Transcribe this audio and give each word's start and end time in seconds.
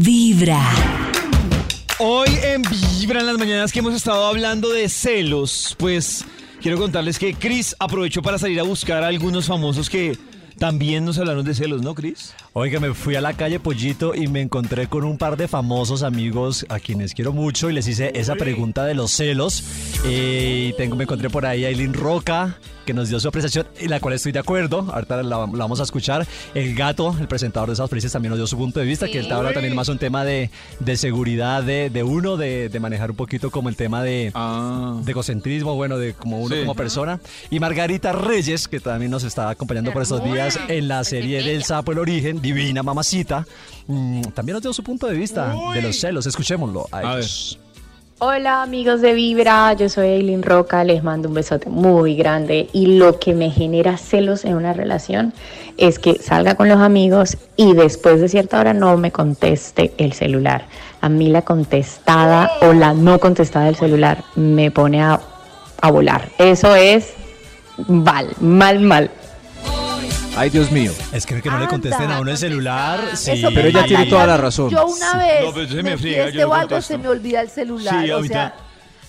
Vibra. 0.00 0.60
Hoy 1.98 2.28
en 2.42 2.62
Vibra 2.62 3.20
en 3.20 3.26
las 3.26 3.38
mañanas 3.38 3.72
que 3.72 3.78
hemos 3.78 3.94
estado 3.94 4.26
hablando 4.26 4.70
de 4.70 4.88
celos, 4.88 5.76
pues 5.78 6.24
quiero 6.60 6.78
contarles 6.78 7.18
que 7.18 7.34
Chris 7.34 7.76
aprovechó 7.78 8.20
para 8.20 8.38
salir 8.38 8.58
a 8.58 8.64
buscar 8.64 9.04
a 9.04 9.08
algunos 9.08 9.46
famosos 9.46 9.88
que 9.88 10.18
también 10.58 11.04
nos 11.04 11.18
hablaron 11.18 11.44
de 11.44 11.54
celos, 11.54 11.82
¿no, 11.82 11.94
Chris? 11.94 12.34
Oiga, 12.56 12.78
me 12.78 12.94
fui 12.94 13.16
a 13.16 13.20
la 13.20 13.32
calle 13.32 13.58
Pollito 13.58 14.14
y 14.14 14.28
me 14.28 14.40
encontré 14.40 14.86
con 14.86 15.02
un 15.02 15.18
par 15.18 15.36
de 15.36 15.48
famosos 15.48 16.04
amigos 16.04 16.64
a 16.68 16.78
quienes 16.78 17.12
quiero 17.12 17.32
mucho 17.32 17.68
y 17.68 17.72
les 17.72 17.88
hice 17.88 18.12
esa 18.14 18.36
pregunta 18.36 18.84
de 18.84 18.94
los 18.94 19.10
celos. 19.10 19.64
Eh, 20.04 20.70
y 20.72 20.76
tengo, 20.76 20.94
me 20.94 21.02
encontré 21.02 21.30
por 21.30 21.46
ahí 21.46 21.64
a 21.64 21.68
Eileen 21.70 21.94
Roca, 21.94 22.56
que 22.86 22.94
nos 22.94 23.08
dio 23.08 23.18
su 23.18 23.26
apreciación, 23.26 23.66
y 23.80 23.88
la 23.88 23.98
cual 23.98 24.14
estoy 24.14 24.30
de 24.30 24.38
acuerdo. 24.38 24.86
Ahorita 24.92 25.16
la, 25.24 25.38
la 25.38 25.46
vamos 25.48 25.80
a 25.80 25.82
escuchar. 25.82 26.28
El 26.54 26.76
gato, 26.76 27.16
el 27.18 27.26
presentador 27.26 27.70
de 27.70 27.72
esas 27.72 27.90
felices, 27.90 28.12
también 28.12 28.30
nos 28.30 28.38
dio 28.38 28.46
su 28.46 28.56
punto 28.56 28.78
de 28.78 28.86
vista, 28.86 29.08
que 29.08 29.18
él 29.18 29.26
te 29.26 29.34
habla 29.34 29.52
también 29.52 29.74
más 29.74 29.88
un 29.88 29.98
tema 29.98 30.24
de, 30.24 30.48
de 30.78 30.96
seguridad 30.96 31.60
de, 31.64 31.90
de 31.90 32.02
uno, 32.04 32.36
de, 32.36 32.68
de 32.68 32.78
manejar 32.78 33.10
un 33.10 33.16
poquito 33.16 33.50
como 33.50 33.68
el 33.68 33.74
tema 33.74 34.04
de, 34.04 34.30
de 35.04 35.10
egocentrismo, 35.10 35.74
bueno, 35.74 35.98
de 35.98 36.14
como 36.14 36.38
uno 36.40 36.54
Sí. 36.54 36.60
como 36.60 36.76
persona. 36.76 37.18
Y 37.50 37.58
Margarita 37.58 38.12
Reyes, 38.12 38.68
que 38.68 38.78
también 38.78 39.10
nos 39.10 39.24
está 39.24 39.50
acompañando 39.50 39.92
por 39.92 40.02
estos 40.02 40.22
días 40.22 40.56
en 40.68 40.86
la 40.86 41.02
serie 41.02 41.42
del 41.42 41.64
Sapo 41.64 41.90
El 41.90 41.98
Origen, 41.98 42.40
Divina 42.44 42.82
Mamacita, 42.82 43.46
mm, 43.86 44.22
también 44.34 44.54
nos 44.54 44.62
dio 44.62 44.72
su 44.72 44.84
punto 44.84 45.06
de 45.06 45.14
vista 45.14 45.54
de 45.72 45.80
los 45.80 45.98
celos. 45.98 46.26
Escuchémoslo. 46.26 46.86
a 46.92 46.98
A 46.98 47.14
ver. 47.16 47.24
Hola 48.18 48.62
amigos 48.62 49.00
de 49.00 49.12
Vibra, 49.12 49.72
yo 49.72 49.88
soy 49.88 50.06
Eileen 50.06 50.42
Roca, 50.42 50.84
les 50.84 51.02
mando 51.02 51.28
un 51.28 51.34
besote 51.34 51.68
muy 51.68 52.14
grande 52.14 52.68
y 52.72 52.96
lo 52.96 53.18
que 53.18 53.34
me 53.34 53.50
genera 53.50 53.96
celos 53.96 54.44
en 54.44 54.54
una 54.54 54.72
relación 54.72 55.34
es 55.78 55.98
que 55.98 56.22
salga 56.22 56.54
con 56.54 56.68
los 56.68 56.78
amigos 56.78 57.36
y 57.56 57.72
después 57.74 58.20
de 58.20 58.28
cierta 58.28 58.60
hora 58.60 58.72
no 58.72 58.96
me 58.96 59.10
conteste 59.10 59.92
el 59.98 60.12
celular. 60.12 60.66
A 61.00 61.08
mí 61.08 61.28
la 61.28 61.42
contestada 61.42 62.50
o 62.60 62.72
la 62.72 62.94
no 62.94 63.18
contestada 63.18 63.66
del 63.66 63.76
celular 63.76 64.22
me 64.36 64.70
pone 64.70 65.02
a, 65.02 65.20
a 65.80 65.90
volar. 65.90 66.30
Eso 66.38 66.74
es 66.76 67.14
mal, 67.88 68.28
mal, 68.40 68.80
mal. 68.80 69.10
Ay, 70.36 70.50
Dios 70.50 70.70
mío. 70.72 70.90
Es 71.12 71.26
que, 71.26 71.40
que 71.40 71.48
no 71.50 71.58
le 71.58 71.68
contesten 71.68 72.10
a 72.10 72.20
uno 72.20 72.30
el 72.30 72.36
celular. 72.38 73.00
Sí. 73.14 73.32
Eso 73.32 73.48
Pero 73.54 73.68
ella 73.68 73.84
tiene 73.84 74.06
toda 74.06 74.26
la 74.26 74.36
razón. 74.36 74.68
Yo 74.70 74.86
una 74.86 75.16
vez 75.18 75.44
No, 75.44 75.52
pero 75.52 75.68
se 75.68 75.82
me 75.82 75.96
friega, 75.96 76.30
yo 76.30 76.52
algo 76.52 76.68
contesto. 76.68 76.82
se 76.94 76.98
me 76.98 77.08
olvida 77.08 77.40
el 77.40 77.48
celular. 77.50 78.04
Sí, 78.04 78.10
o 78.10 78.24
sea, 78.24 78.54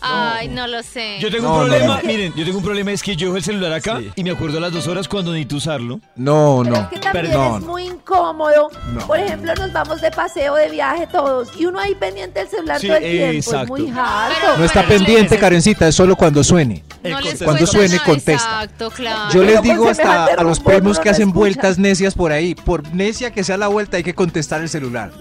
Ay, 0.08 0.50
no 0.50 0.68
lo 0.68 0.84
sé. 0.84 1.18
Yo 1.20 1.32
tengo 1.32 1.48
No, 1.48 1.56
un 1.56 1.60
problema, 1.68 1.98
no. 2.00 2.08
miren, 2.08 2.32
yo 2.36 2.46
tengo 2.46 2.60
un 2.60 2.64
problema, 2.64 2.92
es 2.92 3.02
que 3.02 3.16
yo 3.16 3.28
dejo 3.28 3.38
el 3.38 3.44
celular 3.44 3.74
acá 3.74 3.98
Sí. 4.00 4.12
y 4.16 4.24
me 4.24 4.32
acuerdo 4.32 4.60
a 4.60 4.62
las 4.62 4.72
dos 4.72 4.88
horas 4.88 5.08
cuando 5.08 5.32
necesito 5.32 5.56
usarlo. 5.56 6.00
No, 6.16 6.62
pero 6.64 6.76
no. 6.76 6.82
es 6.84 6.88
que 6.90 7.00
también 7.00 7.26
Perdón. 7.28 7.62
es 7.62 7.68
muy 7.68 7.84
incómodo. 7.88 8.70
No. 8.94 9.08
Por 9.08 9.18
ejemplo, 9.18 9.56
nos 9.56 9.74
vamos 9.74 10.02
de 10.02 10.12
paseo, 10.12 10.54
de 10.56 10.70
viaje 10.70 11.08
todos 11.08 11.50
y 11.58 11.66
uno 11.66 11.80
ahí 11.80 11.96
pendiente 11.96 12.40
del 12.42 12.50
celular 12.50 12.80
Sí, 12.80 12.86
todo 12.88 12.98
el 12.98 13.04
tiempo. 13.04 13.34
exacto. 13.36 13.78
Es 13.78 13.82
muy 13.82 13.90
harto. 13.98 14.58
No 14.60 14.66
está 14.66 14.86
pendiente, 14.86 15.40
Karencita, 15.40 15.88
es 15.88 15.96
solo 15.96 16.16
cuando 16.16 16.44
suene. 16.44 16.84
No 17.10 17.22
les 17.22 17.42
Cuando 17.44 17.66
suene, 17.68 17.96
nada, 17.96 18.06
contesta. 18.06 18.34
Exacto, 18.64 18.92
claro. 18.92 19.34
Yo 19.34 19.44
les 19.44 19.56
con 19.56 19.64
digo 19.64 19.90
hasta 19.90 20.26
a 20.26 20.44
los 20.44 20.60
primos 20.60 21.00
que 21.00 21.10
hacen 21.10 21.32
vueltas 21.32 21.78
necias 21.78 22.14
por 22.14 22.32
ahí. 22.32 22.56
Por 22.56 22.94
necia 22.94 23.32
que 23.32 23.44
sea 23.44 23.58
la 23.58 23.68
vuelta, 23.68 23.98
hay 23.98 24.04
que 24.04 24.14
contestar 24.16 24.62
el 24.62 24.70
celular. 24.70 25.12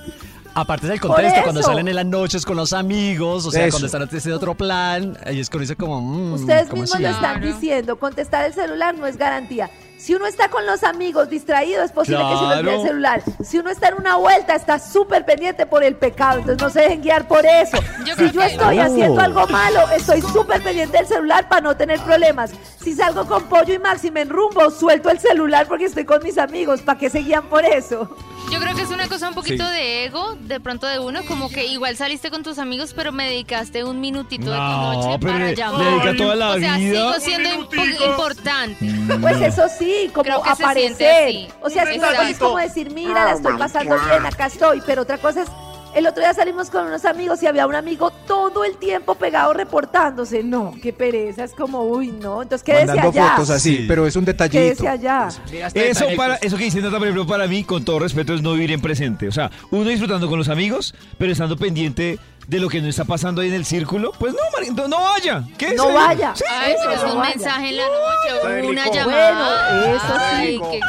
Aparte 0.57 0.87
del 0.87 1.01
contexto, 1.01 1.43
cuando 1.43 1.63
salen 1.63 1.89
en 1.89 1.97
las 1.97 2.07
noches 2.07 2.45
con 2.47 2.57
los 2.57 2.73
amigos, 2.73 3.45
o 3.45 3.51
sea, 3.51 3.67
Eso. 3.67 3.73
cuando 3.73 3.87
están 3.87 4.03
antes 4.03 4.23
de 4.23 4.33
otro 4.33 4.55
plan, 4.55 5.19
ahí 5.27 5.41
es 5.41 5.51
cuando 5.51 5.63
dice 5.63 5.75
como... 5.75 6.01
mm, 6.01 6.33
Ustedes 6.35 6.69
¿cómo 6.69 6.83
mismos 6.83 7.01
lo 7.01 7.09
están 7.09 7.41
diciendo, 7.41 7.97
contestar 7.99 8.45
el 8.45 8.55
celular 8.55 8.97
no 8.97 9.05
es 9.07 9.17
garantía. 9.17 9.69
Si 10.05 10.15
uno 10.15 10.27
está 10.27 10.51
con 10.51 10.67
los 10.67 10.85
amigos 10.85 11.31
distraído, 11.31 11.83
es 11.83 11.91
posible 11.91 12.19
que 12.29 12.37
se 12.37 12.45
le 12.45 12.55
olvide 12.59 12.75
el 12.75 12.83
celular. 12.83 13.23
Si 13.43 13.59
uno 13.59 13.71
está 13.71 13.89
en 13.89 13.95
una 13.95 14.17
vuelta, 14.17 14.55
está 14.55 14.79
súper 14.79 15.25
pendiente 15.25 15.65
por 15.65 15.83
el 15.83 15.95
pecado, 15.97 16.41
entonces 16.41 16.61
no 16.63 16.69
se 16.69 16.81
dejen 16.81 17.01
guiar 17.01 17.27
por 17.27 17.47
eso. 17.47 17.79
Yo 18.05 18.15
si 18.15 18.31
yo 18.31 18.43
estoy 18.43 18.81
haciendo 18.81 19.19
algo 19.23 19.47
malo, 19.47 19.81
estoy 19.97 20.21
súper 20.21 20.63
pendiente 20.63 20.99
del 20.99 21.07
celular 21.07 21.49
para 21.49 21.63
no 21.63 21.75
tener 21.75 22.01
problemas. 22.01 22.51
Si 22.83 22.93
salgo 22.93 23.25
con 23.27 23.45
Pollo 23.45 23.73
y 23.73 23.79
Max 23.79 24.05
y 24.05 24.11
me 24.11 24.21
enrumbo, 24.21 24.71
suelto 24.71 25.09
el 25.09 25.19
celular 25.21 25.67
porque 25.67 25.87
estoy 25.87 26.05
con 26.05 26.23
mis 26.23 26.37
amigos. 26.37 26.83
¿Para 26.83 26.99
qué 26.99 27.09
se 27.09 27.21
guían 27.21 27.45
por 27.49 27.65
eso? 27.65 28.15
Yo 28.53 28.61
creo 28.61 28.77
que 28.77 28.83
es 28.83 28.91
una 28.91 29.09
cosa 29.09 29.29
un 29.31 29.35
poquito 29.35 29.67
de 29.71 30.05
ego, 30.05 30.37
de 30.39 30.61
pronto 30.61 30.87
de 30.87 30.99
uno, 30.99 31.21
como 31.27 31.49
que 31.49 31.65
igual 31.65 31.97
saliste 31.97 32.31
con 32.31 32.43
tus 32.43 32.59
amigos, 32.59 32.93
pero 32.95 33.11
me 33.11 33.25
dedicaste 33.25 33.85
un 33.85 34.01
minutito 34.03 34.51
de 34.51 34.57
tu 34.57 34.63
No, 34.63 34.93
noche 34.93 35.19
pero 35.19 35.33
para 35.33 35.53
llamar. 35.53 35.81
le 35.81 35.91
dedica 35.91 36.17
toda 36.23 36.35
la 36.37 36.51
o 36.51 36.59
sea, 36.59 36.77
vida. 36.77 37.15
sigo 37.15 37.25
siendo 37.25 37.49
impo- 37.49 38.07
importante. 38.07 38.87
Pues 39.23 39.41
eso 39.41 39.63
sí, 39.79 39.94
como 40.13 40.25
Creo 40.25 40.43
que 40.43 40.51
se 40.51 40.57
siente 40.57 40.65
aparecer. 40.65 41.29
así. 41.29 41.49
O 41.61 41.71
sea, 41.71 41.87
si 41.87 41.99
una 41.99 42.09
cosa 42.09 42.31
es 42.31 42.39
como 42.39 42.59
decir, 42.59 42.91
mira, 42.93 43.25
la 43.25 43.33
estoy 43.33 43.57
pasando 43.59 43.97
bien, 43.99 44.27
acá 44.27 44.47
estoy. 44.47 44.83
Pero 44.87 45.03
otra 45.03 45.19
cosa 45.19 45.43
es, 45.43 45.49
el 45.95 46.07
otro 46.07 46.23
día 46.23 46.35
salimos 46.35 46.71
con 46.71 46.87
unos 46.87 47.05
amigos 47.05 47.43
y 47.43 47.47
había 47.47 47.67
un 47.67 47.75
amigo 47.75 48.11
todo 48.27 48.65
el 48.65 48.77
tiempo 48.77 49.15
pegado 49.15 49.53
reportándose. 49.55 50.43
No, 50.43 50.75
qué 50.83 50.93
pereza, 50.93 51.45
es 51.45 51.53
como, 51.53 51.83
uy, 51.85 52.09
no. 52.13 52.43
Entonces, 52.43 52.65
quédese 52.65 52.87
Mandando 52.87 53.11
allá. 53.21 53.31
fotos 53.33 53.51
así, 53.51 53.77
Sí. 53.79 53.85
pero 53.89 54.07
es 54.07 54.17
un 54.17 54.25
detallito. 54.25 54.59
Quédese 54.59 54.89
allá. 54.89 55.29
Eso 55.75 56.07
para 56.17 56.37
eso 56.37 56.57
que 56.57 56.65
dice 56.65 56.81
Nata, 56.81 56.99
por 56.99 57.07
ejemplo, 57.09 57.27
para 57.27 57.47
mí, 57.47 57.65
con 57.65 57.85
todo 57.85 57.99
respeto, 57.99 58.35
es 58.35 58.43
no 58.43 58.53
vivir 58.55 58.73
en 58.73 58.81
presente. 58.81 59.29
O 59.29 59.33
sea, 59.33 59.51
uno 59.71 59.89
disfrutando 59.89 60.29
con 60.29 60.39
los 60.39 60.49
amigos, 60.49 60.95
pero 61.19 61.33
estando 61.33 61.57
pendiente 61.57 62.19
de 62.47 62.61
lo 62.61 62.69
que 62.69 62.81
no 62.83 62.89
está 62.89 63.05
pasando 63.07 63.41
ahí 63.41 63.49
en 63.49 63.55
el 63.55 63.65
círculo, 63.65 64.13
pues 64.19 64.35
no, 64.35 64.73
no, 64.75 64.89
no 64.89 65.01
vaya. 65.01 65.43
¿Qué 65.57 65.75
No 65.75 65.93
vaya. 65.93 66.35
Sí. 66.35 66.45
Ay, 66.51 66.75
pero 66.79 66.91
es 66.93 66.99
Eso, 66.99 67.07
un 67.07 67.15
no 67.15 67.21
vaya. 67.21 67.35
mensaje 67.37 67.69
en 67.71 67.77
la 67.79 67.83
noche, 67.85 68.65
o 68.65 68.69
una 68.69 68.83
rico. 68.85 68.95
llamada. 68.95 69.79
Bueno, 69.81 69.97
eso 69.97 70.15
sí. 70.15 70.21
Ay, 70.21 70.61
qué 70.71 70.81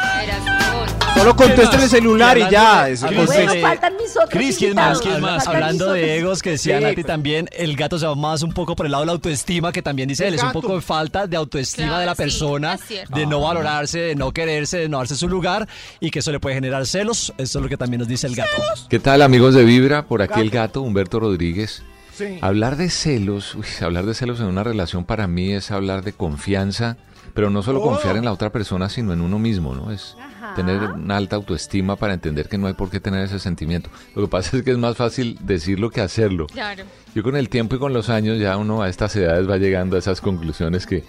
Solo 1.15 1.35
contesten 1.35 1.81
el 1.81 1.89
celular 1.89 2.37
y 2.37 2.49
ya. 2.49 2.87
contesta. 2.99 3.45
Bueno, 3.45 3.67
faltan 3.67 3.93
mis 3.97 4.11
otros 4.11 4.29
Cris, 4.29 4.57
¿quién 4.57 4.75
más? 4.75 4.99
¿Quién 4.99 5.21
más? 5.21 5.47
Hablando 5.47 5.93
de 5.93 6.17
egos 6.17 6.41
que 6.41 6.51
decía 6.51 6.77
Sí. 6.77 6.83
Nati 6.83 7.03
también, 7.03 7.47
el 7.53 7.75
gato 7.75 7.97
se 7.97 8.05
va 8.05 8.15
más 8.15 8.43
un 8.43 8.51
poco 8.51 8.75
por 8.75 8.85
el 8.85 8.91
lado 8.91 9.03
de 9.03 9.07
la 9.07 9.11
autoestima, 9.13 9.71
que 9.71 9.81
también 9.81 10.09
dice 10.09 10.27
él, 10.27 10.35
es 10.35 10.43
un 10.43 10.51
poco 10.51 10.75
de 10.75 10.81
falta 10.81 11.25
de 11.27 11.37
autoestima 11.37 11.87
Claro, 11.87 11.99
de 12.01 12.05
la 12.05 12.15
persona, 12.15 12.73
es 12.75 13.09
de 13.09 13.25
no 13.25 13.41
valorarse, 13.41 13.99
de 13.99 14.15
no 14.15 14.31
quererse, 14.31 14.77
de 14.79 14.89
no 14.89 14.97
darse 14.97 15.15
su 15.15 15.27
lugar 15.29 15.67
y 15.99 16.11
que 16.11 16.19
eso 16.19 16.31
le 16.31 16.39
puede 16.39 16.55
generar 16.55 16.85
celos. 16.85 17.33
Eso 17.37 17.59
es 17.59 17.63
lo 17.63 17.69
que 17.69 17.77
también 17.77 17.99
nos 17.99 18.07
dice 18.07 18.27
el 18.27 18.35
gato. 18.35 18.51
¿Qué 18.89 18.99
tal 18.99 19.21
amigos 19.21 19.53
de 19.55 19.63
Vibra? 19.63 20.05
Por 20.05 20.21
aquí 20.21 20.41
el 20.41 20.49
gato 20.49 20.81
Humberto 20.81 21.19
Rodríguez. 21.19 21.83
Sí. 22.13 22.39
Hablar 22.41 22.77
de 22.77 22.89
celos, 22.89 23.55
uy, 23.55 23.65
hablar 23.81 24.05
de 24.05 24.13
celos 24.13 24.39
en 24.39 24.45
una 24.47 24.63
relación 24.63 25.03
para 25.05 25.27
mí 25.27 25.51
es 25.53 25.71
hablar 25.71 26.01
de 26.03 26.13
confianza, 26.13 26.95
pero 27.33 27.49
no 27.49 27.61
solo 27.61 27.81
confiar 27.81 28.15
en 28.15 28.23
la 28.25 28.31
otra 28.31 28.51
persona, 28.51 28.87
sino 28.89 29.11
en 29.11 29.19
uno 29.21 29.37
mismo, 29.39 29.75
¿no? 29.75 29.91
Es. 29.91 30.15
Tener 30.55 30.81
una 30.81 31.17
alta 31.17 31.35
autoestima 31.35 31.95
para 31.95 32.13
entender 32.13 32.47
que 32.47 32.57
no 32.57 32.67
hay 32.67 32.73
por 32.73 32.89
qué 32.89 32.99
tener 32.99 33.23
ese 33.25 33.39
sentimiento. 33.39 33.89
Lo 34.15 34.23
que 34.23 34.27
pasa 34.29 34.57
es 34.57 34.63
que 34.63 34.71
es 34.71 34.77
más 34.77 34.97
fácil 34.97 35.37
decirlo 35.41 35.89
que 35.89 36.01
hacerlo. 36.01 36.47
Claro. 36.47 36.83
Yo 37.13 37.23
con 37.23 37.35
el 37.35 37.49
tiempo 37.49 37.75
y 37.75 37.79
con 37.79 37.93
los 37.93 38.09
años 38.09 38.39
ya 38.39 38.57
uno 38.57 38.81
a 38.81 38.89
estas 38.89 39.15
edades 39.15 39.49
va 39.49 39.57
llegando 39.57 39.95
a 39.95 39.99
esas 39.99 40.21
conclusiones 40.21 40.85
que 40.85 41.03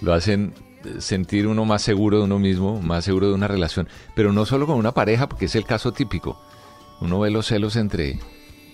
lo 0.00 0.14
hacen 0.14 0.54
eh, 0.84 1.00
sentir 1.00 1.46
uno 1.46 1.64
más 1.64 1.82
seguro 1.82 2.18
de 2.18 2.24
uno 2.24 2.38
mismo, 2.38 2.80
más 2.80 3.04
seguro 3.04 3.28
de 3.28 3.34
una 3.34 3.48
relación, 3.48 3.88
pero 4.14 4.32
no 4.32 4.46
solo 4.46 4.66
con 4.66 4.76
una 4.76 4.92
pareja, 4.92 5.28
porque 5.28 5.46
es 5.46 5.54
el 5.56 5.64
caso 5.64 5.92
típico. 5.92 6.40
Uno 7.00 7.20
ve 7.20 7.30
los 7.30 7.46
celos 7.46 7.76
entre 7.76 8.18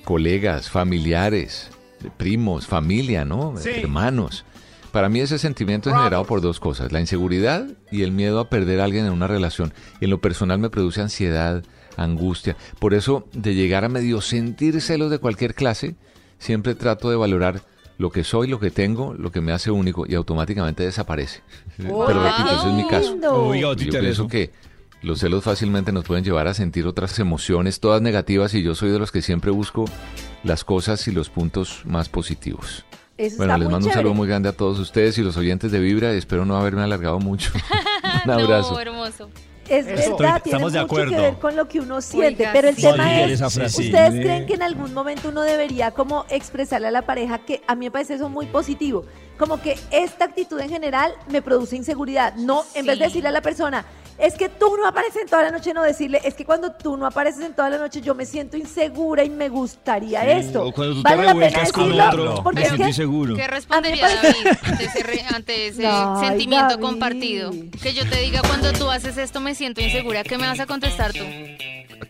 colegas, 0.04 0.70
familiares, 0.70 1.70
primos, 2.16 2.66
familia, 2.66 3.24
¿no? 3.24 3.54
Hermanos. 3.64 4.44
Para 4.92 5.08
mí 5.08 5.20
ese 5.20 5.38
sentimiento 5.38 5.88
es 5.90 5.96
generado 5.96 6.24
por 6.24 6.40
dos 6.40 6.58
cosas, 6.58 6.90
la 6.90 7.00
inseguridad 7.00 7.66
y 7.90 8.02
el 8.02 8.10
miedo 8.12 8.40
a 8.40 8.48
perder 8.48 8.80
a 8.80 8.84
alguien 8.84 9.06
en 9.06 9.12
una 9.12 9.26
relación. 9.28 9.72
Y 10.00 10.04
en 10.04 10.10
lo 10.10 10.20
personal 10.20 10.58
me 10.58 10.70
produce 10.70 11.00
ansiedad, 11.00 11.62
angustia. 11.96 12.56
Por 12.78 12.94
eso, 12.94 13.26
de 13.32 13.54
llegar 13.54 13.84
a 13.84 13.88
medio 13.88 14.20
sentir 14.20 14.80
celos 14.80 15.10
de 15.10 15.18
cualquier 15.18 15.54
clase, 15.54 15.94
siempre 16.38 16.74
trato 16.74 17.10
de 17.10 17.16
valorar 17.16 17.62
lo 17.98 18.10
que 18.10 18.24
soy, 18.24 18.48
lo 18.48 18.58
que 18.58 18.70
tengo, 18.70 19.14
lo 19.14 19.30
que 19.30 19.40
me 19.40 19.52
hace 19.52 19.70
único 19.70 20.06
y 20.08 20.14
automáticamente 20.14 20.82
desaparece. 20.82 21.42
Pero 21.76 22.22
repito, 22.22 22.50
ese 22.58 22.68
es 22.68 22.74
mi 22.74 22.88
caso. 22.88 23.14
Uy, 23.46 23.60
Yo 23.60 23.76
pienso 23.76 23.98
eso. 24.00 24.28
que 24.28 24.50
los 25.02 25.20
celos 25.20 25.44
fácilmente 25.44 25.92
nos 25.92 26.04
pueden 26.04 26.24
llevar 26.24 26.48
a 26.48 26.54
sentir 26.54 26.86
otras 26.86 27.18
emociones, 27.18 27.78
todas 27.78 28.02
negativas, 28.02 28.54
y 28.54 28.62
yo 28.62 28.74
soy 28.74 28.90
de 28.90 28.98
los 28.98 29.12
que 29.12 29.22
siempre 29.22 29.50
busco 29.50 29.84
las 30.42 30.64
cosas 30.64 31.06
y 31.08 31.12
los 31.12 31.28
puntos 31.28 31.82
más 31.84 32.08
positivos. 32.08 32.84
Eso 33.26 33.36
Bueno, 33.36 33.52
está 33.52 33.58
les 33.58 33.64
muy 33.66 33.72
mando 33.72 33.86
un 33.88 33.92
saludo 33.92 34.14
muy 34.14 34.26
grande 34.28 34.48
a 34.48 34.52
todos 34.52 34.78
ustedes 34.78 35.18
y 35.18 35.22
los 35.22 35.36
oyentes 35.36 35.70
de 35.70 35.78
Vibra. 35.78 36.10
Espero 36.12 36.46
no 36.46 36.56
haberme 36.56 36.82
alargado 36.82 37.18
mucho. 37.20 37.50
un 38.24 38.30
abrazo. 38.30 38.72
No, 38.72 38.80
hermoso. 38.80 39.28
Es 39.68 39.86
Estoy- 39.86 40.12
verdad, 40.18 40.42
tiene 40.42 40.56
estamos 40.56 40.72
de 40.72 40.80
mucho 40.80 40.94
que 40.94 41.02
acuerdo. 41.02 41.22
ver 41.22 41.34
con 41.38 41.54
lo 41.54 41.68
que 41.68 41.80
uno 41.80 42.00
siente, 42.00 42.42
Oiga, 42.42 42.50
pero 42.52 42.68
el 42.70 42.74
sí. 42.76 42.82
tema 42.82 43.04
Oiga, 43.04 43.24
es. 43.26 43.40
¿ustedes 43.42 43.72
Sí. 43.76 43.90
creen 43.92 44.46
que 44.46 44.54
en 44.54 44.62
algún 44.62 44.92
momento 44.94 45.28
uno 45.28 45.42
debería 45.42 45.90
como 45.92 46.24
expresarle 46.30 46.88
a 46.88 46.90
la 46.90 47.02
pareja 47.02 47.38
que 47.38 47.60
a 47.68 47.74
mí 47.76 47.84
me 47.86 47.90
parece 47.92 48.14
eso 48.14 48.28
muy 48.28 48.46
positivo? 48.46 49.04
Como 49.38 49.60
que 49.60 49.78
esta 49.92 50.24
actitud 50.24 50.58
en 50.58 50.70
general 50.70 51.12
me 51.30 51.40
produce 51.40 51.76
inseguridad. 51.76 52.34
No, 52.36 52.64
en 52.74 52.84
vez 52.86 52.98
de 52.98 53.04
decirle 53.04 53.28
a 53.28 53.32
la 53.32 53.42
persona, 53.42 53.84
es 54.20 54.34
que 54.34 54.48
tú 54.48 54.76
no 54.76 54.86
apareces 54.86 55.22
en 55.22 55.28
toda 55.28 55.42
la 55.44 55.50
noche, 55.50 55.72
no 55.74 55.82
decirle, 55.82 56.20
es 56.24 56.34
que 56.34 56.44
cuando 56.44 56.72
tú 56.72 56.96
no 56.96 57.06
apareces 57.06 57.44
en 57.44 57.54
toda 57.54 57.70
la 57.70 57.78
noche 57.78 58.00
yo 58.00 58.14
me 58.14 58.26
siento 58.26 58.56
insegura 58.56 59.24
y 59.24 59.30
me 59.30 59.48
gustaría 59.48 60.24
esto. 60.30 60.66
O 60.66 60.72
cuando 60.72 60.94
tú 60.96 61.02
te 61.02 61.08
¿Vale 61.08 61.16
la 61.24 61.32
pena 61.32 61.32
revuelcas 61.48 61.72
con 61.72 61.84
decirlo? 61.90 62.08
otro, 62.08 62.42
Porque 62.42 62.60
me 62.60 62.66
siento 62.66 62.82
que 62.84 62.88
inseguro. 62.90 63.36
¿Qué 63.36 63.46
respondería 63.46 64.06
A 64.06 64.08
mí 64.08 64.14
me 64.22 64.28
David 64.28 64.58
ante 64.62 64.84
ese, 64.84 65.02
re- 65.02 65.24
ante 65.34 65.66
ese 65.68 65.86
Ay, 65.86 66.28
sentimiento 66.28 66.68
David. 66.70 66.82
compartido? 66.82 67.50
Que 67.82 67.92
yo 67.94 68.08
te 68.08 68.20
diga 68.20 68.42
cuando 68.46 68.72
tú 68.72 68.90
haces 68.90 69.16
esto 69.18 69.40
me 69.40 69.54
siento 69.54 69.80
insegura, 69.80 70.22
¿qué 70.24 70.38
me 70.38 70.46
vas 70.46 70.60
a 70.60 70.66
contestar 70.66 71.12
tú? 71.12 71.24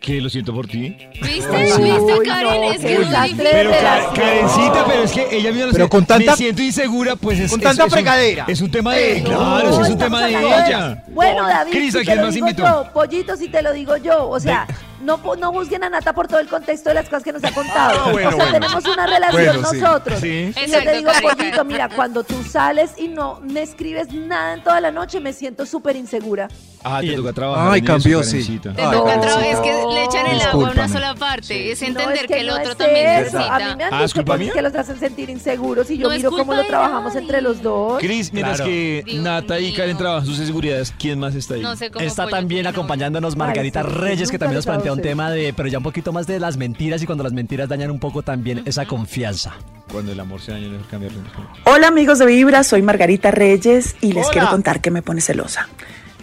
Que 0.01 0.21
lo 0.21 0.31
siento 0.31 0.55
por 0.55 0.67
ti. 0.67 0.97
¿Viste? 1.23 1.51
Uy, 1.51 1.91
¿Viste, 1.91 2.29
Karen? 2.29 2.45
no, 2.61 2.71
es 2.73 2.79
qué 2.81 2.87
que 2.87 2.93
es 2.93 2.99
muy 3.01 3.09
desastre 3.09 3.29
difícil. 3.29 3.45
de 3.45 3.51
Pero. 3.51 4.13
Karencita, 4.15 4.85
pero 4.87 5.03
es 5.03 5.13
que 5.13 5.29
ella 5.37 5.51
misma 5.51 5.67
lo 5.67 5.73
Pero 5.73 5.89
con 5.89 6.07
tanta- 6.07 6.31
Me 6.31 6.37
siento 6.37 6.63
insegura, 6.63 7.17
pues 7.17 7.39
es 7.41 7.51
con 7.51 7.61
es- 7.61 7.65
tanta 7.65 7.83
es 7.83 7.87
un- 7.87 7.93
fregadera. 7.93 8.45
Es 8.49 8.61
un 8.61 8.71
tema 8.71 8.95
de. 8.95 9.19
Eh, 9.19 9.23
claro, 9.25 9.41
No, 9.43 9.61
sí, 9.61 9.67
es 9.67 9.77
un 9.77 9.83
estamos 9.85 9.99
tema 9.99 10.21
de 10.27 10.37
hablando 10.37 10.67
ella. 10.67 11.05
Bueno, 11.09 11.47
David, 11.49 11.73
Cris, 11.73 11.93
si 11.93 11.99
¿a 11.99 12.01
te 12.01 12.05
quién 12.07 12.19
lo 12.19 12.25
más 12.25 12.35
digo 12.35 12.47
invitó? 12.49 12.67
yo, 12.85 12.93
pollito, 12.93 13.37
si 13.37 13.49
te 13.49 13.63
lo 13.63 13.73
digo 13.73 13.97
yo. 13.97 14.29
O 14.29 14.39
sea, 14.41 14.67
no, 15.00 15.19
no 15.37 15.52
juzguen 15.52 15.85
a 15.85 15.91
Nata 15.91 16.12
por 16.12 16.29
todo 16.29 16.38
el 16.41 16.49
contexto 16.49 16.91
de 16.91 16.94
las 16.94 17.05
cosas 17.06 17.23
que 17.25 17.32
nos 17.32 17.43
ha 17.44 17.52
contado. 17.52 18.00
Ah, 18.06 18.11
bueno, 18.12 18.29
o 18.29 18.32
sea, 18.32 18.44
bueno. 18.44 18.52
tenemos 18.52 18.85
una 18.87 19.06
relación 19.06 19.44
Bueno, 19.56 19.70
sí. 19.70 19.79
nosotros. 19.81 20.20
Sí. 20.20 20.29
Y 20.29 20.52
yo 20.52 20.61
Exacto, 20.61 20.91
te 20.91 20.97
digo, 20.97 21.11
pollito, 21.23 21.64
mira, 21.64 21.88
cuando 21.88 22.23
tú 22.25 22.43
sales 22.43 22.93
y 22.97 23.08
no 23.08 23.41
me 23.43 23.62
escribes 23.62 24.12
nada 24.12 24.55
en 24.55 24.62
toda 24.62 24.81
la 24.81 24.91
noche, 24.91 25.20
me 25.20 25.32
siento 25.32 25.67
súper 25.67 25.97
insegura. 25.97 26.49
Ah, 26.82 27.00
te 27.02 27.12
toca 27.14 27.32
trabajar. 27.35 27.73
Ay, 27.73 27.82
cambió, 27.82 28.23
sí. 28.23 28.58
Te 28.58 28.70
toca 28.70 29.19
otra 29.19 29.37
vez 29.37 29.58
que 29.61 29.70
le 29.93 30.05
echan 30.05 30.26
el 30.26 30.41
agua 30.41 30.69
a 30.69 30.73
una 30.73 30.88
sola 30.88 31.14
parte. 31.14 31.73
Es 31.73 31.82
No, 31.82 31.88
entender 31.88 32.20
que 32.26 32.26
que 32.35 32.41
el 32.41 32.47
no 32.47 32.55
otro 32.55 32.70
es 32.73 32.76
también 32.79 33.06
eso. 33.06 33.20
necesita. 33.38 33.55
A 33.55 33.58
mí 33.58 33.64
me 33.76 33.85
han 33.85 33.94
Ah, 33.94 34.05
¿es 34.05 34.14
dicho 34.14 34.25
cosas 34.25 34.50
que 34.52 34.62
los 34.62 34.75
hacen 34.75 34.99
sentir 34.99 35.29
inseguros 35.29 35.91
y 35.91 35.99
yo 35.99 36.06
No 36.08 36.12
es 36.12 36.19
miro 36.19 36.31
cómo 36.31 36.55
lo 36.55 36.64
trabajamos 36.64 37.14
entre 37.17 37.43
los 37.43 37.61
dos. 37.62 37.99
Cris, 38.00 38.32
mientras 38.32 38.56
Claro. 38.56 38.70
que 38.70 39.02
Dios 39.05 39.23
Nata 39.23 39.61
y. 39.61 39.75
Karen 39.75 39.97
trabajan 39.99 40.25
sus 40.26 40.38
inseguridades, 40.38 40.93
¿quién 40.99 41.19
más 41.19 41.35
está 41.35 41.55
ahí? 41.55 41.61
No 41.61 41.76
sé 41.76 41.91
cómo 41.91 42.02
Está 42.05 42.26
también 42.29 42.67
acompañándonos 42.67 43.37
Margarita 43.37 43.82
Reyes, 43.82 44.31
que 44.31 44.38
también 44.38 44.56
nos 44.56 44.64
les 44.67 44.73
un 44.93 45.03
tema 45.03 45.31
de, 45.31 45.53
pero 45.53 45.69
ya 45.69 45.79
un 45.79 45.85
poquito 45.85 46.13
más 46.13 46.27
de 46.27 46.41
las 46.41 46.57
mentiras 46.57 47.03
y 47.03 47.07
cuando 47.07 47.25
las 47.25 47.33
mentiras 47.33 47.69
dañan 47.69 47.91
un 47.91 47.99
poco 47.99 48.23
también 48.23 48.63
esa 48.67 48.87
confianza. 48.87 49.55
Cuando 49.91 50.13
el 50.13 50.21
amor 50.21 50.41
se 50.41 50.53
daña, 50.53 50.69
mejor 50.69 50.87
cambiarlo. 50.87 51.19
Hola 51.65 51.89
amigos 51.89 52.19
de 52.19 52.27
Vibra, 52.27 52.63
soy 52.63 52.83
Margarita 52.83 53.31
Reyes 53.31 53.97
y 54.01 54.13
les 54.13 54.27
Hola. 54.27 54.33
quiero 54.33 54.51
contar 54.51 54.81
que 54.81 54.91
me 54.91 55.03
pone 55.03 55.21
celosa. 55.21 55.69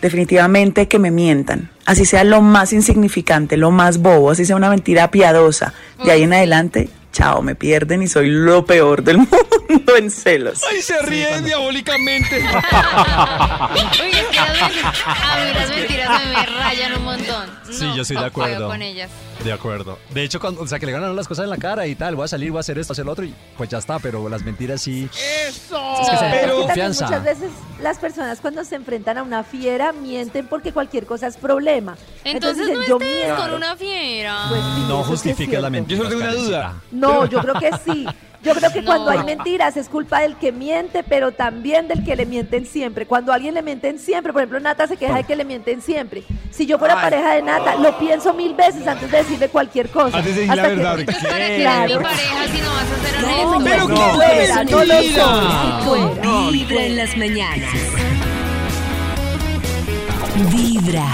Definitivamente 0.02 0.88
que 0.88 1.00
me 1.00 1.10
mientan, 1.10 1.72
así 1.86 2.06
sea 2.06 2.24
lo 2.24 2.42
más 2.42 2.72
insignificante, 2.72 3.58
lo 3.58 3.72
más 3.72 3.98
bobo, 3.98 4.30
así 4.30 4.46
sea 4.46 4.56
una 4.56 4.70
mentira 4.70 5.10
piadosa. 5.10 5.74
De 6.04 6.12
ahí 6.12 6.22
en 6.22 6.34
adelante, 6.34 6.90
chao, 7.12 7.42
me 7.42 7.56
pierden 7.56 8.01
y 8.04 8.07
soy 8.07 8.30
lo 8.30 8.65
peor 8.65 9.04
del 9.04 9.18
mundo 9.69 9.95
en 9.98 10.12
celos. 10.12 10.62
¡Ay, 10.69 10.81
se 10.81 11.01
ríen 11.01 11.44
diabólicamente! 11.45 12.38
Uy, 12.39 14.09
es 14.12 14.25
que 14.27 14.36
las 14.36 14.62
mentiras, 14.62 14.95
a 15.06 15.36
mí 15.38 15.54
las 15.54 15.69
mentiras 15.69 16.09
a 16.09 16.19
mí 16.19 16.25
me 16.36 16.45
rayan 16.45 16.94
un 16.98 17.04
montón. 17.04 17.50
Sí, 17.71 17.83
No, 17.86 17.95
yo 17.95 18.01
estoy 18.04 18.18
de 18.18 18.25
acuerdo. 18.25 18.68
con 18.68 18.81
ellas. 18.81 19.09
De 19.44 19.54
acuerdo. 19.54 19.98
De 20.13 20.24
hecho, 20.24 20.39
cuando, 20.39 20.62
o 20.62 20.68
sea, 20.68 20.78
que 20.80 20.86
le 20.86 20.92
ganan 20.92 21.16
las 21.16 21.28
cosas 21.28 21.44
en 21.45 21.50
la 21.51 21.57
cara 21.57 21.88
y 21.88 21.95
tal, 21.95 22.16
voy 22.16 22.25
a 22.25 22.28
salir, 22.28 22.51
voy 22.51 22.57
a 22.57 22.62
hacer 22.62 22.78
esto, 22.80 22.94
hacer 22.94 23.06
lo 23.06 23.12
otro 23.13 23.24
y 23.24 23.34
pues 23.56 23.69
ya 23.69 23.78
está, 23.78 24.00
pero 24.00 24.28
las 24.28 24.44
mentiras 24.44 24.81
sí. 24.81 25.07
¡Eso! 25.48 25.80
Es 26.01 26.10
que 26.10 26.18
se 26.18 26.25
Pero 26.42 26.62
confianza. 26.63 27.06
muchas 27.06 27.24
veces 27.24 27.51
las 27.81 27.98
personas 27.98 28.39
cuando 28.42 28.63
se 28.66 28.75
enfrentan 28.75 29.18
a 29.19 29.24
una 29.24 29.44
fiera 29.44 29.94
mienten 29.94 30.48
porque 30.48 30.74
cualquier 30.74 31.06
cosa 31.06 31.28
es 31.28 31.38
problema. 31.38 31.95
Entonces, 32.24 32.68
dicen, 32.68 32.81
no 32.81 32.88
yo 32.88 32.98
estés 33.00 33.16
miento. 33.25 33.42
con 33.42 33.54
una 33.54 33.75
fiera. 33.78 34.45
Pues 34.50 34.62
sí, 34.62 34.86
No 34.89 35.04
justifiques 35.04 35.62
la 35.62 35.69
mentira. 35.69 35.98
Yo 35.98 36.04
solo 36.04 36.18
tengo 36.18 36.31
una 36.31 36.42
duda. 36.44 36.81
No, 36.92 37.25
yo 37.28 37.39
creo 37.42 37.54
que 37.56 37.72
sí. 37.86 38.06
Yo 38.44 38.54
creo 38.54 38.72
que 38.72 38.81
No. 38.81 38.86
cuando 38.88 39.10
hay 39.12 39.24
mentiras 39.24 39.75
es 39.78 39.89
culpa 39.89 40.19
del 40.22 40.36
que 40.38 40.51
miente, 40.51 41.04
pero 41.04 41.31
también 41.31 41.88
del 41.88 42.04
que 42.04 42.16
le 42.16 42.25
mienten 42.25 42.66
siempre. 42.66 43.06
Cuando 43.06 43.31
a 43.31 43.36
alguien 43.36 43.56
le 43.56 43.62
mienten 43.63 43.98
siempre, 44.00 44.31
por 44.31 44.42
ejemplo, 44.42 44.60
Nata 44.60 44.88
se 44.88 44.95
queja 44.95 45.16
de 45.18 45.24
que 45.24 45.36
le 45.36 45.44
mienten 45.44 45.81
siempre. 45.81 46.24
Si 46.51 46.66
yo 46.66 46.78
fuera 46.78 46.95
pareja 46.95 47.34
de 47.34 47.42
Nata, 47.42 47.75
lo 47.75 47.98
pienso 47.98 48.34
mil 48.34 48.54
veces 48.54 48.86
antes 48.88 49.10
de 49.12 49.18
decirle 49.18 49.50
cualquier 49.50 49.89
cosa. 49.89 50.18
Antes 50.19 50.36
de 50.36 50.42
decir 50.42 50.56
la 50.56 50.62
Hasta 50.63 50.69
que- 50.69 50.75
verdad, 50.75 51.06
¿para 51.06 51.48
qué 51.48 51.57
Claro. 51.60 52.01
pareja 52.01 52.48
si 52.54 52.62
no 52.62 52.69
vas 52.74 52.92
a 52.92 53.07
ser 53.10 53.22
No, 53.22 53.63
pero 53.63 53.88
si 53.88 53.94
¿qué 53.94 54.10
fuera, 54.16 54.63
no 54.63 54.84
lo 54.86 54.94
soy. 55.84 56.51
Vibra 56.54 56.84
en 56.86 56.95
las 56.95 57.18
mañanas. 57.18 57.74
Vibra. 60.51 61.07